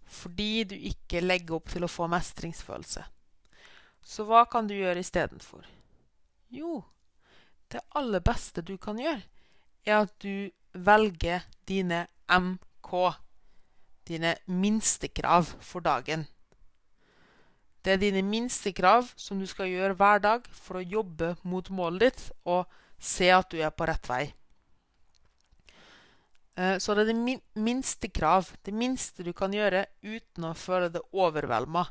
Fordi 0.08 0.64
du 0.72 0.76
ikke 0.76 1.20
legger 1.24 1.58
opp 1.60 1.68
til 1.72 1.84
å 1.84 1.92
få 1.92 2.08
mestringsfølelse. 2.12 3.04
Så 4.02 4.26
hva 4.28 4.46
kan 4.48 4.68
du 4.68 4.74
gjøre 4.76 5.04
istedenfor? 5.04 5.68
Jo, 6.52 6.82
det 7.72 7.84
aller 7.96 8.24
beste 8.24 8.64
du 8.64 8.78
kan 8.80 9.00
gjøre, 9.00 9.22
er 9.86 10.04
at 10.04 10.16
du 10.24 10.52
velger 10.74 11.44
dine 11.68 12.06
MK, 12.32 12.92
dine 14.08 14.36
minstekrav 14.48 15.54
for 15.60 15.84
dagen. 15.84 16.26
Det 17.84 17.96
er 17.96 18.02
dine 18.02 18.22
minstekrav 18.24 19.10
som 19.18 19.40
du 19.40 19.48
skal 19.50 19.72
gjøre 19.72 19.98
hver 19.98 20.22
dag 20.24 20.46
for 20.54 20.80
å 20.80 20.86
jobbe 20.86 21.36
mot 21.44 21.70
målet 21.74 22.08
ditt 22.08 22.28
og 22.46 22.70
se 23.02 23.32
at 23.34 23.50
du 23.52 23.58
er 23.60 23.74
på 23.74 23.88
rett 23.90 24.10
vei. 24.10 24.26
Eh, 26.62 26.78
så 26.78 26.94
det 26.94 27.08
er 27.08 27.14
det 27.14 27.38
minste 27.58 28.10
krav, 28.14 28.52
det 28.66 28.74
minste 28.76 29.26
du 29.26 29.32
kan 29.34 29.54
gjøre 29.56 29.88
uten 30.06 30.46
å 30.46 30.58
føle 30.58 30.92
det 30.94 31.02
overvelda. 31.12 31.86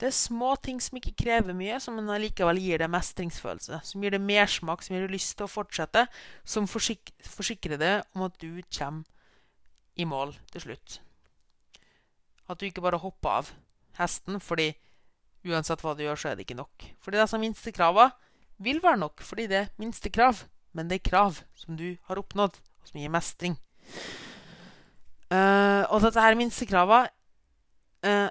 Det 0.00 0.08
er 0.08 0.16
små 0.16 0.54
ting 0.58 0.80
som 0.82 0.98
ikke 0.98 1.14
krever 1.20 1.54
mye, 1.56 1.76
som 1.80 1.98
allikevel 2.00 2.58
gir 2.58 2.82
deg 2.82 2.90
mestringsfølelse. 2.90 3.78
Som 3.86 4.02
gir 4.02 4.16
deg 4.16 4.24
mersmak, 4.24 4.82
som 4.82 4.96
gir 4.96 5.04
deg 5.06 5.14
lyst 5.14 5.36
til 5.38 5.46
å 5.46 5.52
fortsette. 5.52 6.06
Som 6.42 6.66
forsik 6.70 7.12
forsikrer 7.22 7.78
deg 7.80 8.16
om 8.16 8.26
at 8.26 8.34
du 8.42 8.58
kommer 8.74 9.04
i 9.94 10.06
mål 10.08 10.34
til 10.50 10.64
slutt. 10.66 10.98
At 12.50 12.58
du 12.58 12.66
ikke 12.66 12.82
bare 12.84 12.98
hopper 13.00 13.38
av 13.38 13.52
hesten 14.00 14.42
fordi 14.42 14.72
Uansett 15.44 15.82
hva 15.84 15.92
du 15.92 16.00
gjør, 16.00 16.16
så 16.16 16.30
er 16.30 16.38
det 16.38 16.46
ikke 16.46 16.56
nok. 16.56 16.86
Fordi 17.04 17.18
disse 17.20 17.36
minstekrava 17.36 18.06
vil 18.64 18.78
være 18.80 19.02
nok, 19.02 19.20
fordi 19.20 19.44
det 19.50 19.58
er 19.58 19.72
minste 19.76 20.08
krav. 20.08 20.46
Men 20.72 20.88
det 20.88 21.02
er 21.02 21.10
krav 21.10 21.42
som 21.52 21.76
du 21.76 21.98
har 22.08 22.18
oppnådd, 22.18 22.56
og 22.56 22.88
som 22.88 23.00
gir 23.02 23.12
mestring. 23.12 23.58
Uh, 25.32 25.82
og 25.90 26.02
dette 26.04 26.20
her 26.20 26.36
minstekrava 26.36 26.98
uh, 28.04 28.28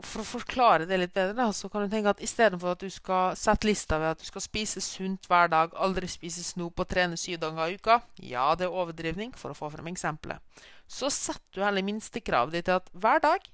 For 0.00 0.22
å 0.22 0.26
forklare 0.26 0.86
det 0.88 0.96
litt 0.98 1.12
bedre, 1.14 1.34
da, 1.36 1.50
så 1.54 1.68
kan 1.70 1.84
du 1.84 1.92
tenke 1.92 2.14
at 2.14 2.22
istedenfor 2.24 2.72
at 2.72 2.80
du 2.82 2.88
skal 2.90 3.36
sette 3.38 3.68
lista 3.68 4.00
ved 4.00 4.14
at 4.14 4.22
du 4.22 4.26
skal 4.26 4.42
spise 4.42 4.82
sunt 4.82 5.28
hver 5.30 5.52
dag, 5.52 5.74
aldri 5.76 6.08
spise 6.10 6.42
snop 6.42 6.80
og 6.80 6.88
trene 6.90 7.18
syv 7.20 7.38
dager 7.44 7.70
i 7.70 7.76
uka 7.78 8.00
Ja, 8.24 8.48
det 8.58 8.66
er 8.66 8.74
overdrivning, 8.74 9.34
for 9.38 9.52
å 9.52 9.58
få 9.58 9.70
frem 9.74 9.92
eksempelet. 9.92 10.40
Så 10.90 11.12
setter 11.12 11.60
du 11.60 11.66
heller 11.66 11.86
minstekravet 11.86 12.56
ditt 12.56 12.70
til 12.70 12.80
at 12.80 12.90
hver 12.96 13.22
dag 13.22 13.46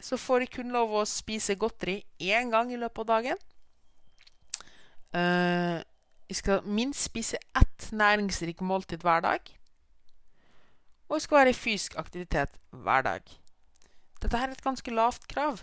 så 0.00 0.16
får 0.16 0.44
de 0.44 0.52
kun 0.54 0.72
lov 0.72 0.94
å 0.96 1.06
spise 1.08 1.58
godteri 1.60 1.98
én 2.24 2.52
gang 2.52 2.70
i 2.72 2.78
løpet 2.80 3.02
av 3.04 3.08
dagen. 3.10 3.40
Uh, 5.10 5.82
jeg 6.30 6.38
skal 6.38 6.62
minst 6.64 7.08
spise 7.08 7.40
ett 7.58 7.90
næringsrikt 7.92 8.62
måltid 8.62 9.02
hver 9.04 9.24
dag. 9.24 9.50
Og 11.10 11.18
jeg 11.18 11.26
skal 11.26 11.40
være 11.40 11.52
i 11.52 11.58
fysisk 11.58 11.98
aktivitet 11.98 12.54
hver 12.70 13.04
dag. 13.04 13.34
Dette 14.22 14.38
er 14.38 14.54
et 14.54 14.62
ganske 14.64 14.94
lavt 14.94 15.26
krav. 15.28 15.60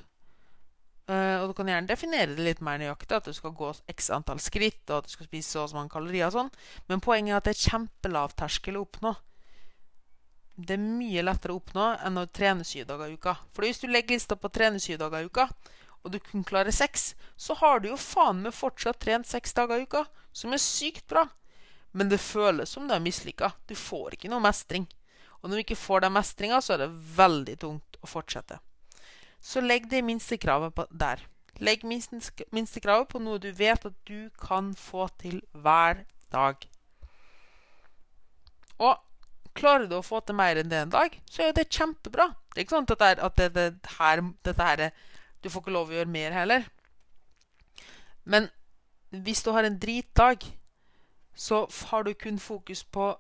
Uh, 1.08 1.40
og 1.40 1.48
du 1.48 1.54
kan 1.56 1.70
gjerne 1.72 1.88
definere 1.88 2.36
det 2.36 2.44
litt 2.44 2.60
mer 2.60 2.82
nøyaktig, 2.82 3.16
at 3.16 3.30
du 3.30 3.36
skal 3.36 3.56
gå 3.56 3.70
x 3.94 4.10
antall 4.12 4.42
skritt, 4.44 4.84
og 4.90 4.98
at 5.00 5.08
du 5.08 5.14
skal 5.14 5.30
spise 5.30 5.54
så 5.54 5.64
og 5.64 5.72
så 5.72 5.78
mange 5.80 5.94
kalorier 5.94 6.28
og 6.28 6.36
sånn. 6.36 6.52
Men 6.92 7.04
poenget 7.04 7.32
er 7.32 7.40
at 7.40 7.48
det 7.48 7.56
er 7.56 7.64
kjempelav 7.70 8.36
terskel 8.36 8.76
å 8.76 8.84
oppnå 8.84 9.16
det 10.58 10.74
er 10.74 10.82
mye 10.82 11.22
lettere 11.22 11.54
å 11.54 11.60
oppnå 11.60 11.88
enn 12.08 12.18
å 12.18 12.26
trene 12.34 12.66
syv 12.66 12.88
dager 12.90 13.12
i 13.12 13.18
uka. 13.18 13.36
For 13.54 13.66
hvis 13.66 13.82
du 13.84 13.88
legger 13.92 14.18
lista 14.18 14.36
på 14.36 14.50
å 14.50 14.54
trene 14.54 14.82
syv 14.82 14.98
dager 15.04 15.22
i 15.22 15.30
uka, 15.30 15.46
og 16.02 16.14
du 16.14 16.18
kun 16.24 16.46
klarer 16.48 16.74
seks, 16.74 17.12
så 17.38 17.54
har 17.62 17.82
du 17.82 17.92
jo 17.92 18.00
faen 18.02 18.42
meg 18.42 18.56
fortsatt 18.58 18.98
trent 19.04 19.30
seks 19.30 19.54
dager 19.58 19.78
i 19.78 19.86
uka, 19.86 20.06
som 20.34 20.54
er 20.56 20.62
sykt 20.64 21.06
bra. 21.12 21.28
Men 21.94 22.10
det 22.10 22.20
føles 22.22 22.74
som 22.74 22.88
du 22.90 22.96
er 22.96 23.04
mislykka. 23.04 23.52
Du 23.70 23.76
får 23.78 24.18
ikke 24.18 24.32
noe 24.34 24.42
mestring. 24.44 24.88
Og 25.42 25.50
når 25.50 25.56
du 25.56 25.64
ikke 25.66 25.80
får 25.80 26.06
den 26.06 26.16
mestringa, 26.16 26.62
så 26.62 26.76
er 26.76 26.86
det 26.86 26.92
veldig 27.18 27.58
tungt 27.62 28.00
å 28.02 28.10
fortsette. 28.10 28.60
Så 29.44 29.62
legg 29.62 29.90
det 29.92 30.04
minstekravet 30.06 30.76
på 30.76 30.88
der. 30.92 31.22
Legg 31.62 31.84
minstekravet 31.86 33.10
på 33.10 33.22
noe 33.22 33.42
du 33.42 33.52
vet 33.56 33.86
at 33.86 33.98
du 34.10 34.30
kan 34.42 34.74
få 34.78 35.08
til 35.22 35.42
hver 35.54 36.04
dag. 36.34 36.68
Og 38.78 38.96
Klarer 39.58 39.88
du 39.90 39.96
å 39.98 40.06
få 40.06 40.20
til 40.22 40.38
mer 40.38 40.60
enn 40.60 40.70
det 40.70 40.84
en 40.84 40.94
dag, 40.94 41.14
så 41.30 41.48
er 41.48 41.56
det 41.56 41.70
kjempebra. 41.74 42.30
Det 42.54 42.60
er 42.60 42.66
ikke 42.66 42.76
sånn 42.76 42.86
at, 42.86 42.94
det 42.94 43.08
er, 43.08 43.22
at 43.26 43.40
det, 43.40 43.48
det 43.56 43.94
her, 43.98 44.22
dette 44.46 44.68
her 44.68 44.84
Du 45.42 45.50
får 45.50 45.64
ikke 45.64 45.74
lov 45.74 45.92
å 45.92 45.96
gjøre 45.98 46.14
mer 46.14 46.36
heller. 46.36 46.68
Men 48.24 48.50
hvis 49.10 49.42
du 49.46 49.52
har 49.56 49.66
en 49.66 49.80
dritdag, 49.80 50.46
så 51.34 51.64
har 51.90 52.06
du 52.06 52.14
kun 52.14 52.38
fokus 52.42 52.84
på 52.84 53.12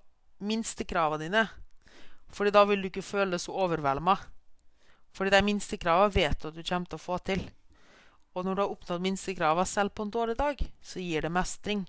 minstekravene 0.43 1.25
dine. 1.25 1.43
Fordi 2.33 2.53
da 2.53 2.63
vil 2.67 2.83
du 2.83 2.89
ikke 2.89 3.05
føle 3.05 3.33
deg 3.35 3.41
så 3.43 3.55
overvelda. 3.55 4.17
Fordi 5.15 5.33
de 5.33 5.43
minstekravene 5.47 6.13
vet 6.13 6.41
du 6.41 6.49
at 6.49 6.57
du 6.57 6.63
kommer 6.63 6.89
til 6.91 6.99
å 6.99 7.05
få 7.05 7.19
til. 7.25 7.43
Og 8.37 8.45
når 8.45 8.55
du 8.55 8.61
har 8.61 8.73
oppnådd 8.73 9.05
minstekravene 9.05 9.65
selv 9.65 9.95
på 9.97 10.05
en 10.05 10.13
dårlig 10.13 10.37
dag, 10.37 10.59
så 10.81 11.01
gir 11.01 11.25
det 11.25 11.33
mestring. 11.33 11.85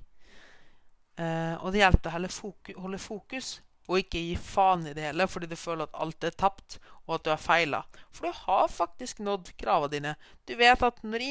Eh, 1.18 1.54
og 1.61 1.75
det 1.75 1.83
hjelper 1.83 2.14
å 2.14 2.83
holde 2.85 3.00
fokus 3.02 3.59
og 3.88 4.02
ikke 4.02 4.21
gi 4.21 4.35
faen 4.37 4.85
i 4.87 4.95
det 4.97 5.07
hele 5.07 5.26
fordi 5.30 5.49
du 5.49 5.57
føler 5.57 5.88
at 5.88 6.00
alt 6.02 6.25
er 6.28 6.37
tapt, 6.37 6.76
og 7.09 7.16
at 7.16 7.25
du 7.25 7.30
har 7.33 7.40
feila. 7.40 7.83
For 8.12 8.28
du 8.28 8.40
har 8.45 8.68
faktisk 8.68 9.23
nådd 9.25 9.54
kravene 9.61 9.92
dine. 9.95 10.14
Du 10.45 10.54
vet 10.61 10.83
at 10.85 11.00
når 11.02 11.25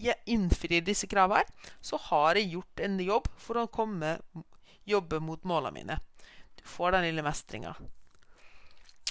jeg 0.00 0.16
innfrir 0.32 0.84
disse 0.84 1.08
kravene, 1.10 1.44
så 1.84 2.00
har 2.08 2.40
jeg 2.40 2.54
gjort 2.56 2.84
en 2.88 3.00
jobb 3.04 3.28
for 3.36 3.60
å 3.60 3.68
komme, 3.68 4.16
jobbe 4.88 5.20
mot 5.20 5.44
målene 5.44 5.76
mine. 5.76 5.98
Får 6.66 6.96
den 6.96 7.06
lille 7.08 7.24
mestringa. 7.24 7.74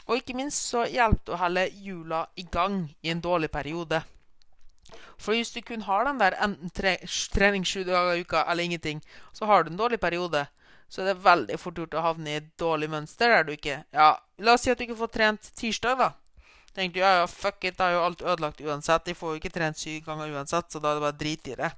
Og 0.06 0.20
ikke 0.20 0.36
minst 0.38 0.68
så 0.70 0.84
hjelper 0.86 1.24
det 1.26 1.34
å 1.34 1.40
holde 1.42 1.64
hjula 1.82 2.26
i 2.38 2.44
gang 2.52 2.84
i 3.02 3.14
en 3.14 3.24
dårlig 3.24 3.50
periode. 3.54 4.04
For 5.18 5.34
hvis 5.34 5.54
du 5.56 5.64
kun 5.66 5.88
har 5.88 6.06
den 6.06 6.20
der 6.20 6.36
enten 6.44 6.70
tre, 6.70 6.98
trening 7.34 7.64
sju 7.66 7.82
dager 7.88 8.14
i 8.14 8.22
uka 8.22 8.44
eller 8.46 8.68
ingenting, 8.68 9.02
så 9.34 9.48
har 9.50 9.64
du 9.64 9.72
en 9.72 9.80
dårlig 9.80 10.00
periode 10.04 10.46
så 10.90 11.04
det 11.04 11.16
er 11.16 11.24
veldig 11.26 11.58
fort 11.60 11.80
gjort 11.82 11.98
å 11.98 12.04
havne 12.06 12.32
i 12.32 12.38
et 12.40 12.52
dårlig 12.62 12.90
mønster 12.94 13.32
der 13.34 13.48
du 13.48 13.54
ikke 13.56 13.82
Ja, 13.96 14.12
la 14.40 14.56
oss 14.56 14.66
si 14.66 14.72
at 14.72 14.80
du 14.80 14.86
ikke 14.86 15.00
får 15.00 15.14
trent 15.16 15.50
tirsdag, 15.58 15.98
da. 16.00 16.12
Tenkte 16.76 17.00
du 17.00 17.02
ja, 17.02 17.14
ja, 17.22 17.28
fuck 17.32 17.64
it, 17.66 17.78
da 17.80 17.90
er 17.90 17.96
jo 17.96 18.04
alt 18.04 18.22
ødelagt 18.22 18.62
uansett. 18.62 19.06
De 19.08 19.16
får 19.16 19.34
jo 19.34 19.40
ikke 19.40 19.54
trent 19.56 19.80
syv 19.80 20.04
ganger 20.06 20.34
uansett, 20.36 20.68
så 20.72 20.82
da 20.84 20.92
er 20.92 21.00
det 21.00 21.06
bare 21.06 21.18
drit 21.20 21.50
i 21.52 21.56
det. 21.56 21.72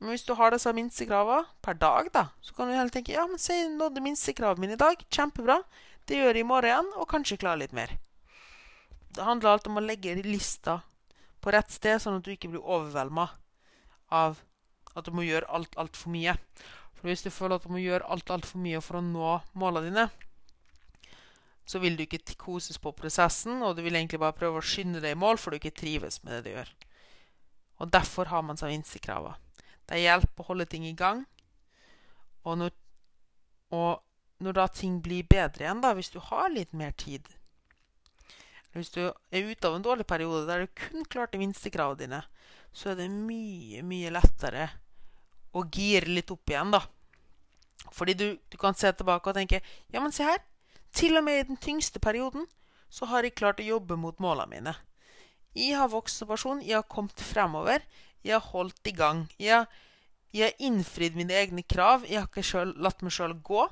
Men 0.00 0.12
hvis 0.12 0.26
du 0.26 0.34
har 0.36 0.52
disse 0.52 0.72
minstekravene 0.74 1.46
per 1.64 1.78
dag, 1.80 2.10
da, 2.14 2.26
så 2.44 2.56
kan 2.56 2.68
du 2.68 2.76
heller 2.76 2.92
tenke 2.92 3.14
ja, 3.14 3.26
men 3.30 3.40
se, 3.40 3.56
jeg 3.56 3.70
nådde 3.76 4.02
minstekravet 4.04 4.60
mitt 4.62 4.74
i 4.74 4.80
dag. 4.80 5.04
Kjempebra. 5.08 5.60
Det 6.04 6.18
gjør 6.18 6.34
jeg 6.34 6.44
i 6.44 6.48
morgen 6.48 6.70
igjen, 6.70 6.90
og 7.00 7.08
kanskje 7.08 7.38
klare 7.40 7.62
litt 7.62 7.76
mer. 7.76 7.94
Det 9.14 9.24
handler 9.24 9.54
alt 9.54 9.70
om 9.70 9.78
å 9.78 9.84
legge 9.84 10.16
lista 10.26 10.80
på 11.44 11.52
rett 11.54 11.70
sted, 11.72 12.02
sånn 12.02 12.18
at 12.18 12.26
du 12.26 12.32
ikke 12.34 12.50
blir 12.52 12.64
overvelda 12.64 13.28
av 14.12 14.42
at 14.94 15.06
du 15.06 15.14
må 15.14 15.24
gjøre 15.26 15.48
alt 15.54 15.76
altfor 15.80 16.12
mye. 16.14 16.34
For 16.94 17.08
hvis 17.08 17.24
du 17.24 17.30
føler 17.32 17.58
at 17.58 17.66
du 17.66 17.72
må 17.72 17.82
gjøre 17.82 18.08
alt 18.10 18.32
altfor 18.32 18.62
mye 18.64 18.82
for 18.84 18.98
å 18.98 19.04
nå 19.04 19.38
målene 19.60 19.90
dine, 19.90 20.06
så 21.64 21.80
vil 21.80 21.96
du 21.96 22.04
ikke 22.04 22.36
koses 22.40 22.76
på 22.80 22.92
prosessen, 22.96 23.62
og 23.64 23.76
du 23.76 23.84
vil 23.84 23.96
egentlig 23.96 24.20
bare 24.20 24.36
prøve 24.36 24.60
å 24.60 24.64
skynde 24.64 25.00
deg 25.00 25.16
i 25.16 25.20
mål, 25.20 25.40
for 25.40 25.52
du 25.52 25.60
ikke 25.60 25.72
trives 25.76 26.20
med 26.24 26.36
det 26.36 26.42
du 26.44 26.56
gjør. 26.58 26.74
Og 27.80 27.90
Derfor 27.92 28.28
har 28.30 28.44
man 28.44 28.60
seg 28.60 28.74
minstekravet. 28.74 29.40
Det 29.88 30.00
hjelper 30.00 30.44
å 30.44 30.48
holde 30.48 30.66
ting 30.70 30.86
i 30.88 30.96
gang. 30.96 31.24
Og 32.44 32.58
når, 32.60 32.74
og 33.74 34.44
når 34.44 34.58
da 34.58 34.66
ting 34.72 35.00
blir 35.04 35.26
bedre 35.28 35.66
igjen, 35.66 35.82
da, 35.84 35.94
hvis 35.96 36.12
du 36.12 36.20
har 36.30 36.52
litt 36.52 36.72
mer 36.76 36.92
tid 37.00 37.28
Hvis 38.74 38.90
du 38.90 39.00
er 39.06 39.46
ute 39.46 39.68
av 39.68 39.76
en 39.76 39.84
dårlig 39.84 40.06
periode 40.10 40.48
der 40.48 40.64
du 40.64 40.72
kun 40.74 41.04
klarte 41.06 41.38
minstekravene 41.38 42.00
dine, 42.00 42.22
så 42.74 42.90
er 42.90 42.98
det 42.98 43.06
mye, 43.12 43.84
mye 43.86 44.10
lettere 44.10 44.66
å 45.54 45.62
gire 45.70 46.10
litt 46.10 46.32
opp 46.34 46.50
igjen, 46.50 46.74
da. 46.74 46.80
Fordi 47.94 48.16
du, 48.18 48.26
du, 48.50 48.56
kan 48.58 48.74
se 48.74 48.90
tilbake 48.90 49.30
og 49.30 49.36
tenke 49.36 49.60
Ja, 49.92 50.00
men 50.00 50.12
se 50.12 50.26
her. 50.26 50.42
Til 50.94 51.18
og 51.18 51.24
med 51.26 51.38
i 51.38 51.46
den 51.52 51.60
tyngste 51.60 52.02
perioden 52.02 52.48
så 52.90 53.06
har 53.10 53.26
jeg 53.26 53.34
klart 53.38 53.62
å 53.62 53.66
jobbe 53.66 53.96
mot 53.98 54.18
målene 54.22 54.50
mine. 54.50 54.74
Jeg 55.54 55.78
har 55.78 55.90
vokst 55.90 56.18
som 56.18 56.30
person. 56.30 56.62
Jeg 56.62 56.76
har 56.78 56.86
kommet 56.90 57.18
fremover. 57.22 57.82
Jeg 58.24 58.38
har 58.38 58.52
holdt 58.54 58.88
i 58.88 58.94
gang. 58.96 59.24
Jeg, 59.40 59.66
jeg 60.34 60.48
har 60.48 60.66
innfridd 60.66 61.16
mine 61.18 61.36
egne 61.36 61.64
krav. 61.68 62.06
Jeg 62.08 62.22
har 62.22 62.30
ikke 62.30 62.46
selv, 62.46 62.78
latt 62.82 63.04
meg 63.04 63.14
sjøl 63.14 63.36
gå. 63.44 63.66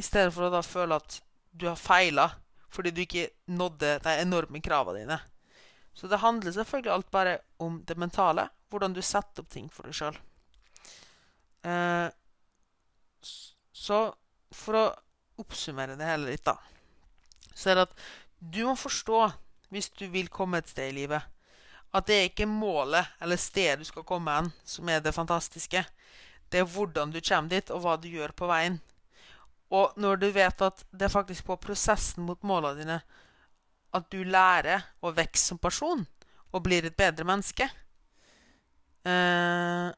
I 0.00 0.04
stedet 0.06 0.32
for 0.34 0.48
å 0.48 0.54
da 0.54 0.62
føle 0.64 0.96
at 1.00 1.20
du 1.52 1.68
har 1.68 1.80
feila 1.80 2.30
fordi 2.70 2.92
du 2.94 3.00
ikke 3.02 3.24
nådde 3.50 3.96
de 4.04 4.12
enorme 4.22 4.60
kravene 4.62 5.00
dine. 5.02 5.16
Så 5.90 6.06
det 6.06 6.20
handler 6.22 6.54
selvfølgelig 6.54 6.92
alt 6.94 7.08
bare 7.10 7.38
om 7.58 7.80
det 7.86 7.96
mentale. 7.98 8.46
Hvordan 8.70 8.94
du 8.94 9.02
setter 9.02 9.42
opp 9.42 9.50
ting 9.50 9.66
for 9.74 9.88
deg 9.88 9.96
sjøl. 9.98 10.18
Eh, 11.66 12.08
så 13.74 13.98
for 14.54 14.78
å 14.78 14.84
oppsummere 15.42 15.96
det 15.98 16.06
hele 16.06 16.30
litt, 16.30 16.44
da, 16.46 16.56
så 17.54 17.72
er 17.72 17.78
det 17.78 17.86
at 17.88 18.02
du 18.40 18.62
må 18.68 18.74
forstå, 18.78 19.20
hvis 19.72 19.90
du 19.98 20.06
vil 20.12 20.30
komme 20.32 20.60
et 20.60 20.70
sted 20.70 20.90
i 20.90 20.96
livet, 21.02 21.24
at 21.90 22.06
det 22.06 22.16
er 22.16 22.28
ikke 22.28 22.46
målet 22.46 23.08
eller 23.22 23.40
stedet 23.40 23.80
du 23.80 23.88
skal 23.88 24.06
komme 24.06 24.34
hen, 24.36 24.52
som 24.64 24.88
er 24.88 25.02
det 25.02 25.14
fantastiske. 25.14 25.82
Det 26.50 26.60
er 26.60 26.68
hvordan 26.68 27.10
du 27.10 27.20
kommer 27.20 27.50
dit, 27.50 27.70
og 27.70 27.82
hva 27.82 27.96
du 27.98 28.08
gjør 28.10 28.34
på 28.36 28.48
veien. 28.50 28.78
Og 29.70 29.94
når 29.96 30.18
du 30.18 30.28
vet 30.34 30.62
at 30.66 30.84
det 30.90 31.06
er 31.06 31.12
faktisk 31.12 31.46
på 31.46 31.58
prosessen 31.62 32.26
mot 32.26 32.42
målene 32.46 32.82
dine 32.82 33.00
at 33.94 34.06
du 34.10 34.22
lærer 34.22 34.84
å 35.02 35.12
vokse 35.14 35.50
som 35.50 35.58
person 35.58 36.04
og 36.50 36.62
blir 36.62 36.86
et 36.86 36.96
bedre 36.98 37.26
menneske, 37.26 37.66
eh, 39.06 39.88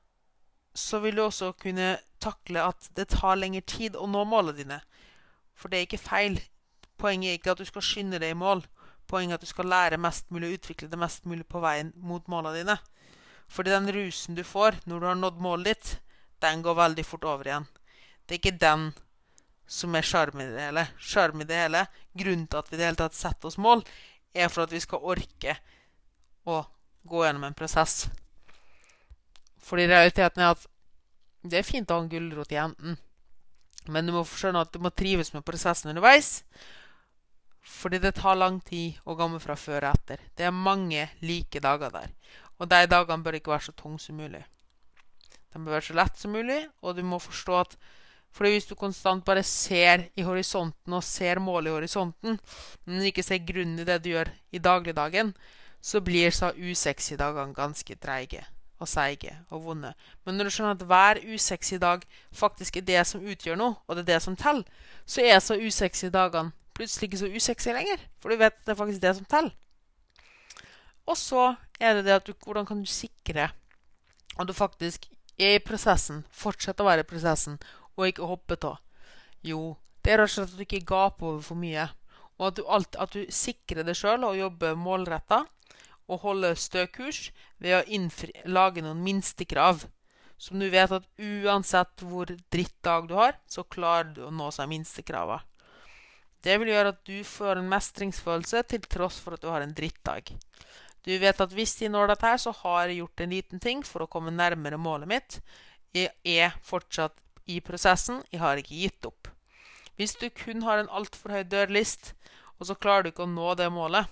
så 0.72 1.00
vil 1.04 1.16
du 1.16 1.24
også 1.24 1.52
kunne 1.60 1.96
takle 2.20 2.64
at 2.64 2.88
det 2.96 3.10
tar 3.12 3.36
lengre 3.36 3.64
tid 3.68 3.96
å 3.96 4.06
nå 4.08 4.24
målene 4.28 4.56
dine. 4.56 4.80
For 5.56 5.68
det 5.68 5.78
er 5.78 5.88
ikke 5.88 6.00
feil. 6.00 6.38
Poenget 7.00 7.30
er 7.30 7.40
ikke 7.40 7.52
at 7.52 7.60
du 7.60 7.68
skal 7.68 7.84
skynde 7.84 8.20
deg 8.22 8.32
i 8.32 8.38
mål. 8.38 8.64
Poenget 9.12 9.36
er 9.36 9.40
at 9.40 9.44
du 9.44 9.50
skal 9.50 9.68
lære 9.68 10.00
mest 10.00 10.30
mulig 10.32 10.48
og 10.48 10.58
utvikle 10.58 10.88
det 10.88 11.00
mest 11.00 11.26
mulig 11.28 11.44
på 11.44 11.60
veien 11.60 11.92
mot 12.00 12.24
målene 12.32 12.62
dine. 12.62 12.78
Fordi 13.52 13.74
den 13.74 13.90
rusen 13.92 14.38
du 14.38 14.42
får 14.46 14.80
når 14.88 15.00
du 15.00 15.08
har 15.10 15.18
nådd 15.20 15.42
målet 15.44 15.74
ditt, 15.74 15.90
den 16.40 16.62
går 16.64 16.78
veldig 16.78 17.04
fort 17.04 17.26
over 17.28 17.50
igjen. 17.50 17.66
Det 18.24 18.34
er 18.34 18.40
ikke 18.40 18.60
den 18.62 18.86
som 19.68 19.94
er 19.96 20.06
sjarmen 20.06 20.48
i 20.48 20.54
det 20.54 20.64
hele. 20.64 20.86
Sjarmen 20.96 21.44
i 21.44 21.50
det 21.50 21.60
hele, 21.60 21.84
grunnen 22.18 22.48
til 22.48 22.62
at 22.62 22.70
vi 22.70 22.76
i 22.76 22.80
det 22.80 22.88
hele 22.88 23.00
tatt 23.02 23.16
setter 23.18 23.50
oss 23.50 23.60
mål, 23.60 23.84
er 24.32 24.48
for 24.48 24.64
at 24.64 24.72
vi 24.72 24.80
skal 24.80 25.04
orke 25.04 25.58
å 26.48 26.62
gå 27.08 27.24
gjennom 27.26 27.46
en 27.48 27.56
prosess. 27.56 28.06
Fordi 29.62 29.86
realiteten 29.90 30.42
er 30.42 30.54
at 30.56 30.66
det 31.42 31.60
er 31.60 31.66
fint 31.66 31.90
å 31.90 31.98
ha 31.98 32.04
en 32.04 32.10
gulrot 32.10 32.52
i 32.54 32.60
enden, 32.62 32.96
men 33.90 34.06
du 34.06 34.14
må 34.14 34.22
skjønne 34.28 34.62
at 34.62 34.72
du 34.72 34.78
må 34.82 34.92
trives 34.94 35.32
med 35.34 35.44
prosessen 35.46 35.90
underveis. 35.90 36.42
Fordi 37.62 37.98
det 38.02 38.16
tar 38.18 38.38
lang 38.38 38.60
tid 38.66 38.98
å 39.06 39.16
komme 39.18 39.38
fra 39.42 39.56
før 39.56 39.86
og 39.86 39.94
etter. 39.94 40.22
Det 40.36 40.46
er 40.48 40.54
mange 40.54 41.08
like 41.22 41.62
dager 41.62 41.92
der. 41.94 42.10
Og 42.58 42.68
de 42.70 42.86
dagene 42.90 43.22
bør 43.22 43.38
ikke 43.38 43.54
være 43.54 43.68
så 43.68 43.74
tunge 43.78 44.02
som 44.02 44.18
mulig. 44.18 44.42
De 45.52 45.60
bør 45.60 45.76
være 45.76 45.88
så 45.90 45.98
lett 45.98 46.18
som 46.18 46.32
mulig, 46.34 46.62
og 46.82 46.96
du 46.96 47.02
må 47.06 47.20
forstå 47.22 47.58
at 47.60 47.76
fordi 48.32 48.54
hvis 48.54 48.64
du 48.70 48.74
konstant 48.80 49.24
bare 49.26 49.42
ser 49.44 50.06
i 50.16 50.24
horisonten 50.24 50.94
og 50.96 51.04
ser 51.04 51.36
målet 51.42 51.68
i 51.68 51.74
horisonten, 51.74 52.38
men 52.86 53.04
ikke 53.04 53.24
ser 53.26 53.44
grunnen 53.44 53.82
i 53.82 53.84
det 53.84 53.98
du 54.00 54.08
gjør 54.14 54.30
i 54.56 54.60
dagligdagen, 54.62 55.34
så 55.82 56.00
blir 56.00 56.32
så 56.32 56.52
usexy 56.56 57.18
dagene 57.20 57.52
ganske 57.52 57.96
treige 58.00 58.46
og 58.80 58.88
seige 58.88 59.34
og 59.50 59.66
vonde. 59.66 59.92
Men 60.24 60.38
når 60.38 60.48
du 60.48 60.54
skjønner 60.54 60.78
at 60.78 60.86
hver 60.88 61.20
usexy 61.34 61.76
dag 61.82 62.06
faktisk 62.32 62.80
er 62.80 62.88
det 62.88 63.04
som 63.06 63.20
utgjør 63.20 63.60
noe, 63.60 63.76
og 63.86 63.98
det 63.98 64.06
er 64.06 64.14
det 64.14 64.22
som 64.24 64.38
teller, 64.38 64.64
så 65.04 65.26
er 65.26 65.38
så 65.44 65.58
usexy 65.60 66.08
dagene 66.14 66.56
plutselig 66.76 67.08
ikke 67.08 67.20
så 67.22 67.30
usexy 67.32 67.74
lenger. 67.74 68.04
For 68.20 68.32
du 68.32 68.40
vet 68.40 68.58
det 68.64 68.74
er 68.74 68.78
faktisk 68.78 69.02
det 69.02 69.14
som 69.18 69.28
teller. 69.28 69.54
Og 71.06 71.18
så 71.18 71.54
er 71.80 71.98
det 71.98 72.06
det 72.06 72.14
at 72.14 72.26
du, 72.26 72.34
hvordan 72.44 72.66
kan 72.66 72.82
du 72.82 72.86
sikre 72.86 73.50
at 74.38 74.48
du 74.48 74.52
faktisk 74.54 75.08
er 75.38 75.56
i 75.56 75.64
prosessen, 75.64 76.22
fortsetter 76.30 76.84
å 76.84 76.88
være 76.88 77.02
i 77.02 77.08
prosessen, 77.08 77.58
og 77.96 78.06
ikke 78.06 78.28
hoppe 78.30 78.58
av? 78.68 78.78
Jo, 79.42 79.74
det 80.02 80.14
er 80.14 80.22
rett 80.22 80.30
og 80.30 80.34
slett 80.36 80.52
at 80.52 80.60
du 80.60 80.64
ikke 80.66 80.86
gaper 80.86 81.32
over 81.32 81.42
for 81.46 81.58
mye. 81.58 81.88
Og 82.38 82.46
at 82.48 82.58
du, 82.58 82.62
alt, 82.66 82.96
at 82.96 83.14
du 83.14 83.26
sikrer 83.34 83.86
deg 83.86 83.98
sjøl 83.98 84.24
og 84.26 84.38
jobber 84.38 84.78
målretta 84.78 85.42
og 86.10 86.22
holder 86.24 86.58
stø 86.58 86.86
kurs 86.90 87.30
ved 87.62 87.76
å 87.78 87.84
innfri, 87.86 88.32
lage 88.46 88.82
noen 88.84 89.02
minstekrav. 89.04 89.86
Som 90.42 90.58
du 90.58 90.66
vet 90.72 90.90
at 90.90 91.06
uansett 91.22 92.02
hvor 92.02 92.30
dritt 92.50 92.78
dag 92.82 93.06
du 93.10 93.14
har, 93.14 93.36
så 93.46 93.62
klarer 93.62 94.10
du 94.16 94.24
å 94.26 94.34
nå 94.34 94.50
seg 94.54 94.70
minstekrava. 94.70 95.38
Det 96.42 96.56
vil 96.58 96.72
gjøre 96.72 96.92
at 96.94 97.02
du 97.06 97.22
får 97.26 97.60
en 97.60 97.68
mestringsfølelse 97.70 98.64
til 98.70 98.86
tross 98.90 99.20
for 99.22 99.36
at 99.36 99.42
du 99.42 99.50
har 99.52 99.62
en 99.62 99.74
drittdag. 99.74 100.32
Du 101.02 101.10
vet 101.18 101.40
at 101.42 101.54
hvis 101.54 101.76
jeg 101.82 101.90
når 101.90 102.12
dette 102.12 102.26
her, 102.26 102.38
så 102.38 102.52
har 102.62 102.86
jeg 102.86 103.00
gjort 103.02 103.22
en 103.22 103.34
liten 103.34 103.62
ting 103.62 103.82
for 103.86 104.04
å 104.04 104.10
komme 104.10 104.34
nærmere 104.34 104.78
målet 104.78 105.10
mitt. 105.10 105.38
Jeg 105.94 106.10
er 106.24 106.54
fortsatt 106.66 107.18
i 107.50 107.60
prosessen. 107.62 108.22
Jeg 108.30 108.42
har 108.42 108.58
ikke 108.58 108.78
gitt 108.78 109.06
opp. 109.06 109.30
Hvis 109.98 110.14
du 110.18 110.28
kun 110.34 110.62
har 110.66 110.80
en 110.80 110.90
altfor 110.90 111.34
høy 111.34 111.42
dørlist, 111.46 112.14
og 112.58 112.66
så 112.70 112.78
klarer 112.78 113.06
du 113.06 113.12
ikke 113.12 113.26
å 113.26 113.30
nå 113.30 113.54
det 113.58 113.68
målet, 113.74 114.06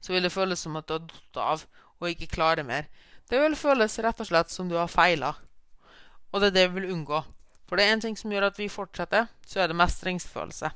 så 0.00 0.12
vil 0.12 0.24
det 0.24 0.34
føles 0.34 0.60
som 0.60 0.76
at 0.78 0.88
du 0.88 0.96
har 0.96 1.04
datt 1.08 1.40
av 1.42 1.66
og 1.96 2.10
ikke 2.10 2.32
klarer 2.36 2.66
mer. 2.66 2.88
Det 3.28 3.40
vil 3.40 3.56
føles 3.58 3.98
rett 4.04 4.20
og 4.22 4.28
slett 4.28 4.52
som 4.52 4.68
du 4.70 4.76
har 4.78 4.92
feila. 4.92 5.34
Og 6.32 6.40
det 6.40 6.52
er 6.52 6.56
det 6.58 6.66
vi 6.70 6.80
vil 6.80 6.92
unngå. 6.94 7.22
For 7.66 7.78
det 7.78 7.86
er 7.86 7.96
en 7.96 8.04
ting 8.04 8.18
som 8.18 8.30
gjør 8.30 8.50
at 8.50 8.60
vi 8.60 8.68
fortsetter, 8.70 9.30
så 9.48 9.64
er 9.64 9.72
det 9.72 9.80
mestringsfølelse. 9.80 10.70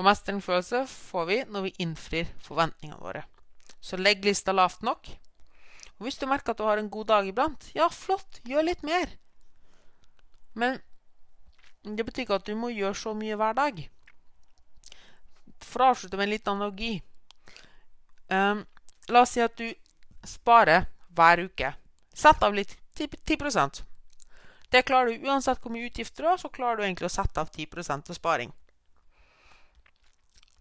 Og 0.00 0.06
mestringsfølelse 0.06 0.86
får 0.88 1.26
vi 1.28 1.38
når 1.52 1.66
vi 1.66 1.74
innfrir 1.84 2.28
forventningene 2.40 3.02
våre. 3.02 3.26
Så 3.84 3.98
legg 4.00 4.24
lista 4.24 4.54
lavt 4.56 4.80
nok. 4.86 5.10
Og 5.98 6.06
hvis 6.06 6.16
du 6.16 6.24
merker 6.28 6.54
at 6.54 6.60
du 6.60 6.64
har 6.64 6.80
en 6.80 6.88
god 6.88 7.10
dag 7.10 7.26
iblant, 7.28 7.66
ja, 7.76 7.90
flott, 7.92 8.40
gjør 8.48 8.64
litt 8.64 8.84
mer. 8.86 9.12
Men 10.56 10.78
det 11.84 12.06
betyr 12.08 12.24
ikke 12.24 12.38
at 12.40 12.48
du 12.48 12.56
må 12.56 12.70
gjøre 12.72 12.96
så 12.96 13.12
mye 13.16 13.36
hver 13.36 13.58
dag. 13.58 13.82
For 15.60 15.84
å 15.84 15.90
avslutte 15.92 16.16
med 16.16 16.30
en 16.30 16.32
liten 16.32 16.54
analogi 16.54 16.94
um, 18.32 18.62
La 19.12 19.20
oss 19.26 19.34
si 19.36 19.42
at 19.44 19.58
du 19.60 19.66
sparer 20.24 20.86
hver 21.12 21.44
uke. 21.44 21.74
Sett 22.16 22.40
av 22.46 22.56
litt 22.56 22.72
10, 22.96 23.20
10 23.28 23.84
Det 24.70 24.82
klarer 24.88 25.12
du 25.12 25.28
uansett 25.28 25.60
hvor 25.60 25.74
mye 25.74 25.90
utgifter 25.90 26.24
du 26.24 26.30
har, 26.30 26.40
så 26.40 26.48
klarer 26.48 26.80
du 26.80 26.86
egentlig 26.86 27.10
å 27.10 27.12
sette 27.12 27.42
av 27.42 27.52
10% 27.52 28.08
til 28.08 28.16
sparing. 28.16 28.56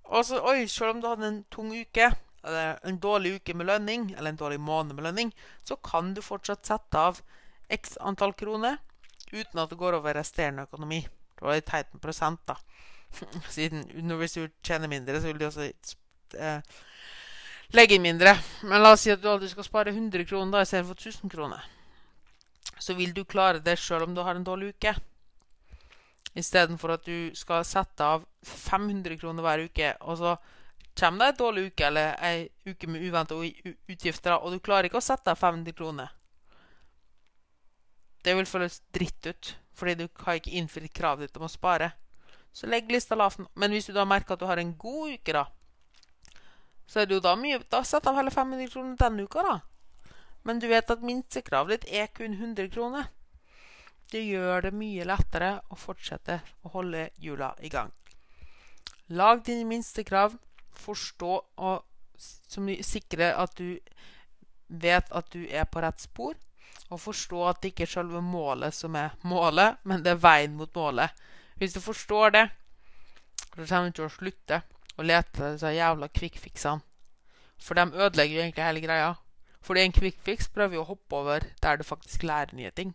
Og 0.10 0.26
så, 0.26 0.40
oi, 0.42 0.66
selv 0.68 0.96
om 0.96 1.02
du 1.02 1.08
hadde 1.10 1.28
en 1.28 1.44
tung 1.54 1.70
uke, 1.76 2.10
eller 2.44 2.80
en 2.88 3.00
dårlig 3.02 3.36
uke 3.38 3.54
med 3.54 3.68
lønning, 3.70 4.10
eller 4.18 4.34
en 4.34 4.40
dårlig 4.40 4.60
måned 4.64 4.96
med 4.98 5.06
lønning, 5.06 5.34
så 5.68 5.78
kan 5.86 6.14
du 6.16 6.22
fortsatt 6.26 6.66
sette 6.66 6.98
av 7.12 7.22
x 7.70 7.98
antall 8.02 8.34
kroner 8.34 8.80
uten 9.32 9.62
at 9.62 9.70
det 9.70 9.78
går 9.78 10.00
over 10.00 10.18
resterende 10.18 10.66
økonomi. 10.66 11.04
Det 11.38 11.46
var 11.46 11.60
litt 11.60 11.68
teit 11.70 11.92
med 11.94 12.02
prosent, 12.02 12.42
da. 12.50 12.58
Siden 13.56 13.86
hvis 14.18 14.38
du 14.40 14.48
tjener 14.66 14.90
mindre, 14.90 15.22
så 15.22 15.30
vil 15.30 15.42
du 15.42 15.46
også 15.48 15.68
eh, 15.70 16.80
legge 17.78 17.98
inn 17.98 18.06
mindre. 18.06 18.34
Men 18.64 18.82
la 18.82 18.96
oss 18.96 19.06
si 19.06 19.14
at 19.14 19.22
du 19.22 19.30
aldri 19.30 19.52
skal 19.52 19.68
spare 19.68 19.94
100 19.94 20.26
kroner 20.30 20.58
da, 20.58 20.66
istedenfor 20.66 20.98
1000 20.98 21.34
kroner. 21.34 21.70
Så 22.80 22.96
vil 22.98 23.14
du 23.14 23.26
klare 23.30 23.62
det 23.62 23.78
sjøl 23.80 24.08
om 24.08 24.16
du 24.16 24.24
har 24.26 24.36
en 24.36 24.48
dårlig 24.48 24.74
uke. 24.74 24.96
Istedenfor 26.40 26.96
at 26.96 27.06
du 27.06 27.36
skal 27.36 27.66
sette 27.68 28.06
av 28.06 28.24
500 28.46 29.18
kroner 29.20 29.44
hver 29.44 29.66
uke, 29.68 29.92
og 30.02 30.20
så 30.20 30.36
kommer 31.00 31.26
det 31.26 31.34
en 31.34 31.40
dårlig 31.42 31.66
uke 31.70 31.88
eller 31.88 32.16
ei 32.24 32.48
uke 32.68 32.88
med 32.88 33.04
uventa 33.04 33.36
utgifter, 33.36 34.38
og 34.38 34.54
du 34.54 34.64
klarer 34.64 34.90
ikke 34.90 35.02
å 35.02 35.04
sette 35.04 35.32
av 35.32 35.40
500 35.40 35.76
kroner. 35.76 36.12
Det 38.24 38.36
vil 38.36 38.48
føles 38.50 38.82
dritt 38.96 39.28
ut, 39.28 39.54
fordi 39.76 39.96
du 40.02 40.08
har 40.26 40.40
ikke 40.40 40.56
innfridd 40.60 40.92
kravet 40.96 41.28
ditt 41.28 41.40
om 41.40 41.48
å 41.48 41.52
spare. 41.52 41.94
Så 42.52 42.68
legg 42.68 42.92
lista 42.92 43.16
lavt. 43.16 43.40
Men 43.56 43.72
hvis 43.72 43.88
du 43.88 43.94
da 43.96 44.04
merker 44.08 44.36
at 44.36 44.42
du 44.42 44.48
har 44.50 44.60
en 44.60 44.76
god 44.78 45.14
uke, 45.16 45.36
da, 45.36 45.46
så 46.90 47.02
er 47.02 47.08
det 47.08 47.20
jo 47.20 47.22
da 47.22 47.36
mye 47.38 47.60
Da 47.70 47.84
Sett 47.86 48.08
av 48.10 48.18
hele 48.18 48.32
500 48.34 48.72
kroner 48.74 48.98
denne 48.98 49.24
uka, 49.24 49.44
da. 49.46 49.60
Men 50.44 50.60
du 50.60 50.68
vet 50.72 50.90
at 50.90 51.04
minstekravet 51.06 51.84
ditt 51.84 51.94
er 51.94 52.08
kun 52.16 52.34
100 52.34 52.72
kroner. 52.74 53.12
Det 54.10 54.22
gjør 54.26 54.66
det 54.66 54.74
mye 54.74 55.06
lettere 55.06 55.52
å 55.70 55.78
fortsette 55.78 56.40
å 56.66 56.72
holde 56.74 57.10
hjula 57.22 57.52
i 57.62 57.70
gang. 57.70 57.92
Lag 59.10 59.44
dine 59.46 59.68
minstekrav. 59.70 60.38
Forstå 60.80 61.32
og 61.66 61.86
som 62.20 62.70
sikre 62.86 63.34
at 63.36 63.56
du 63.58 63.80
vet 64.70 65.12
at 65.12 65.30
du 65.34 65.44
er 65.46 65.66
på 65.70 65.82
rett 65.84 66.02
spor. 66.02 66.38
Og 66.90 67.02
forstå 67.02 67.42
at 67.50 67.62
det 67.62 67.74
ikke 67.74 67.86
er 67.86 67.94
selve 67.94 68.22
målet 68.26 68.74
som 68.74 68.96
er 68.98 69.14
målet, 69.30 69.78
men 69.84 70.02
det 70.06 70.16
er 70.16 70.24
veien 70.24 70.56
mot 70.58 70.74
målet. 70.76 71.14
Hvis 71.62 71.76
du 71.76 71.82
forstår 71.84 72.34
det, 72.34 72.46
så 73.56 73.66
kommer 73.66 73.90
du 73.90 73.98
til 73.98 74.08
å 74.08 74.14
slutte 74.14 74.62
å 74.98 75.06
lete 75.06 75.30
etter 75.30 75.54
disse 75.54 75.74
jævla 75.76 76.10
kvikkfiksene. 76.10 76.82
For 77.60 77.76
de 77.76 77.92
ødelegger 77.92 78.36
jo 78.36 78.42
egentlig 78.46 78.66
hele 78.66 78.84
greia. 78.84 79.12
Fordi 79.62 79.84
en 79.84 79.94
kvikkfiks 79.94 80.48
prøver 80.56 80.80
jo 80.80 80.86
å 80.86 80.90
hoppe 80.94 81.18
over 81.20 81.46
der 81.62 81.78
du 81.78 81.84
faktisk 81.84 82.24
lærer 82.24 82.56
nye 82.56 82.72
ting. 82.72 82.94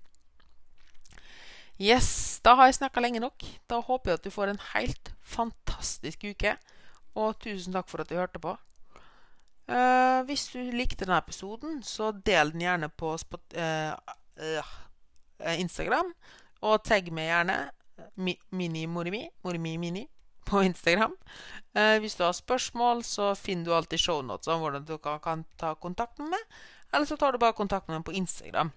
Yes, 1.80 2.38
da 2.44 2.54
har 2.54 2.68
jeg 2.68 2.78
snakka 2.78 3.02
lenge 3.02 3.22
nok. 3.22 3.44
Da 3.70 3.80
håper 3.82 4.12
jeg 4.12 4.20
at 4.20 4.26
du 4.26 4.30
får 4.30 4.52
en 4.52 4.62
helt 4.74 5.10
fantastisk 5.26 6.22
uke. 6.22 6.54
Og 7.18 7.34
tusen 7.42 7.74
takk 7.74 7.90
for 7.90 8.02
at 8.02 8.10
du 8.10 8.14
hørte 8.18 8.42
på. 8.42 8.54
Uh, 9.64 10.20
hvis 10.28 10.50
du 10.52 10.60
likte 10.76 11.06
denne 11.06 11.18
episoden, 11.18 11.80
så 11.82 12.12
del 12.12 12.52
den 12.52 12.62
gjerne 12.66 12.90
på 12.92 13.14
spot, 13.18 13.56
uh, 13.56 13.94
uh, 14.38 14.74
Instagram. 15.56 16.12
Og 16.62 16.82
tagg 16.86 17.10
meg 17.14 17.30
gjerne 17.30 17.58
mini-morimi, 18.16 19.24
morimi-mini, 19.44 20.06
på 20.44 20.60
Instagram. 20.60 21.14
hvis 22.00 22.14
du 22.14 22.24
har 22.24 22.32
spørsmål, 22.32 23.02
så 23.04 23.34
finner 23.34 23.64
du 23.64 23.74
alltid 23.74 23.98
shownotes 23.98 24.48
om 24.48 24.60
hvordan 24.60 24.84
du 24.84 24.98
kan, 24.98 25.20
kan 25.20 25.44
ta 25.58 25.74
kontakt 25.74 26.18
med 26.18 26.34
meg. 26.34 26.56
Eller 26.92 27.06
så 27.06 27.16
tar 27.16 27.32
du 27.32 27.38
bare 27.38 27.56
kontakt 27.56 27.88
med 27.88 27.98
meg 27.98 28.04
på 28.04 28.12
Instagram. 28.12 28.72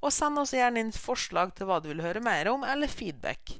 Og 0.00 0.12
send 0.14 0.40
også 0.40 0.56
gjerne 0.56 0.84
inn 0.84 0.92
forslag 0.96 1.52
til 1.56 1.68
hva 1.68 1.80
du 1.82 1.90
vil 1.90 2.02
høre 2.04 2.22
mer 2.24 2.48
om, 2.52 2.64
eller 2.64 2.88
feedback. 2.88 3.56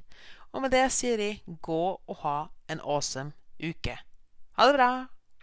Og 0.51 0.63
med 0.63 0.73
det 0.73 0.87
sier 0.93 1.21
jeg 1.21 1.57
gå 1.63 1.83
og 1.95 2.21
ha 2.23 2.37
en 2.71 2.81
awesome 2.81 3.33
uke. 3.61 3.97
Ha 4.57 4.67
det 4.67 4.77
bra! 4.79 4.91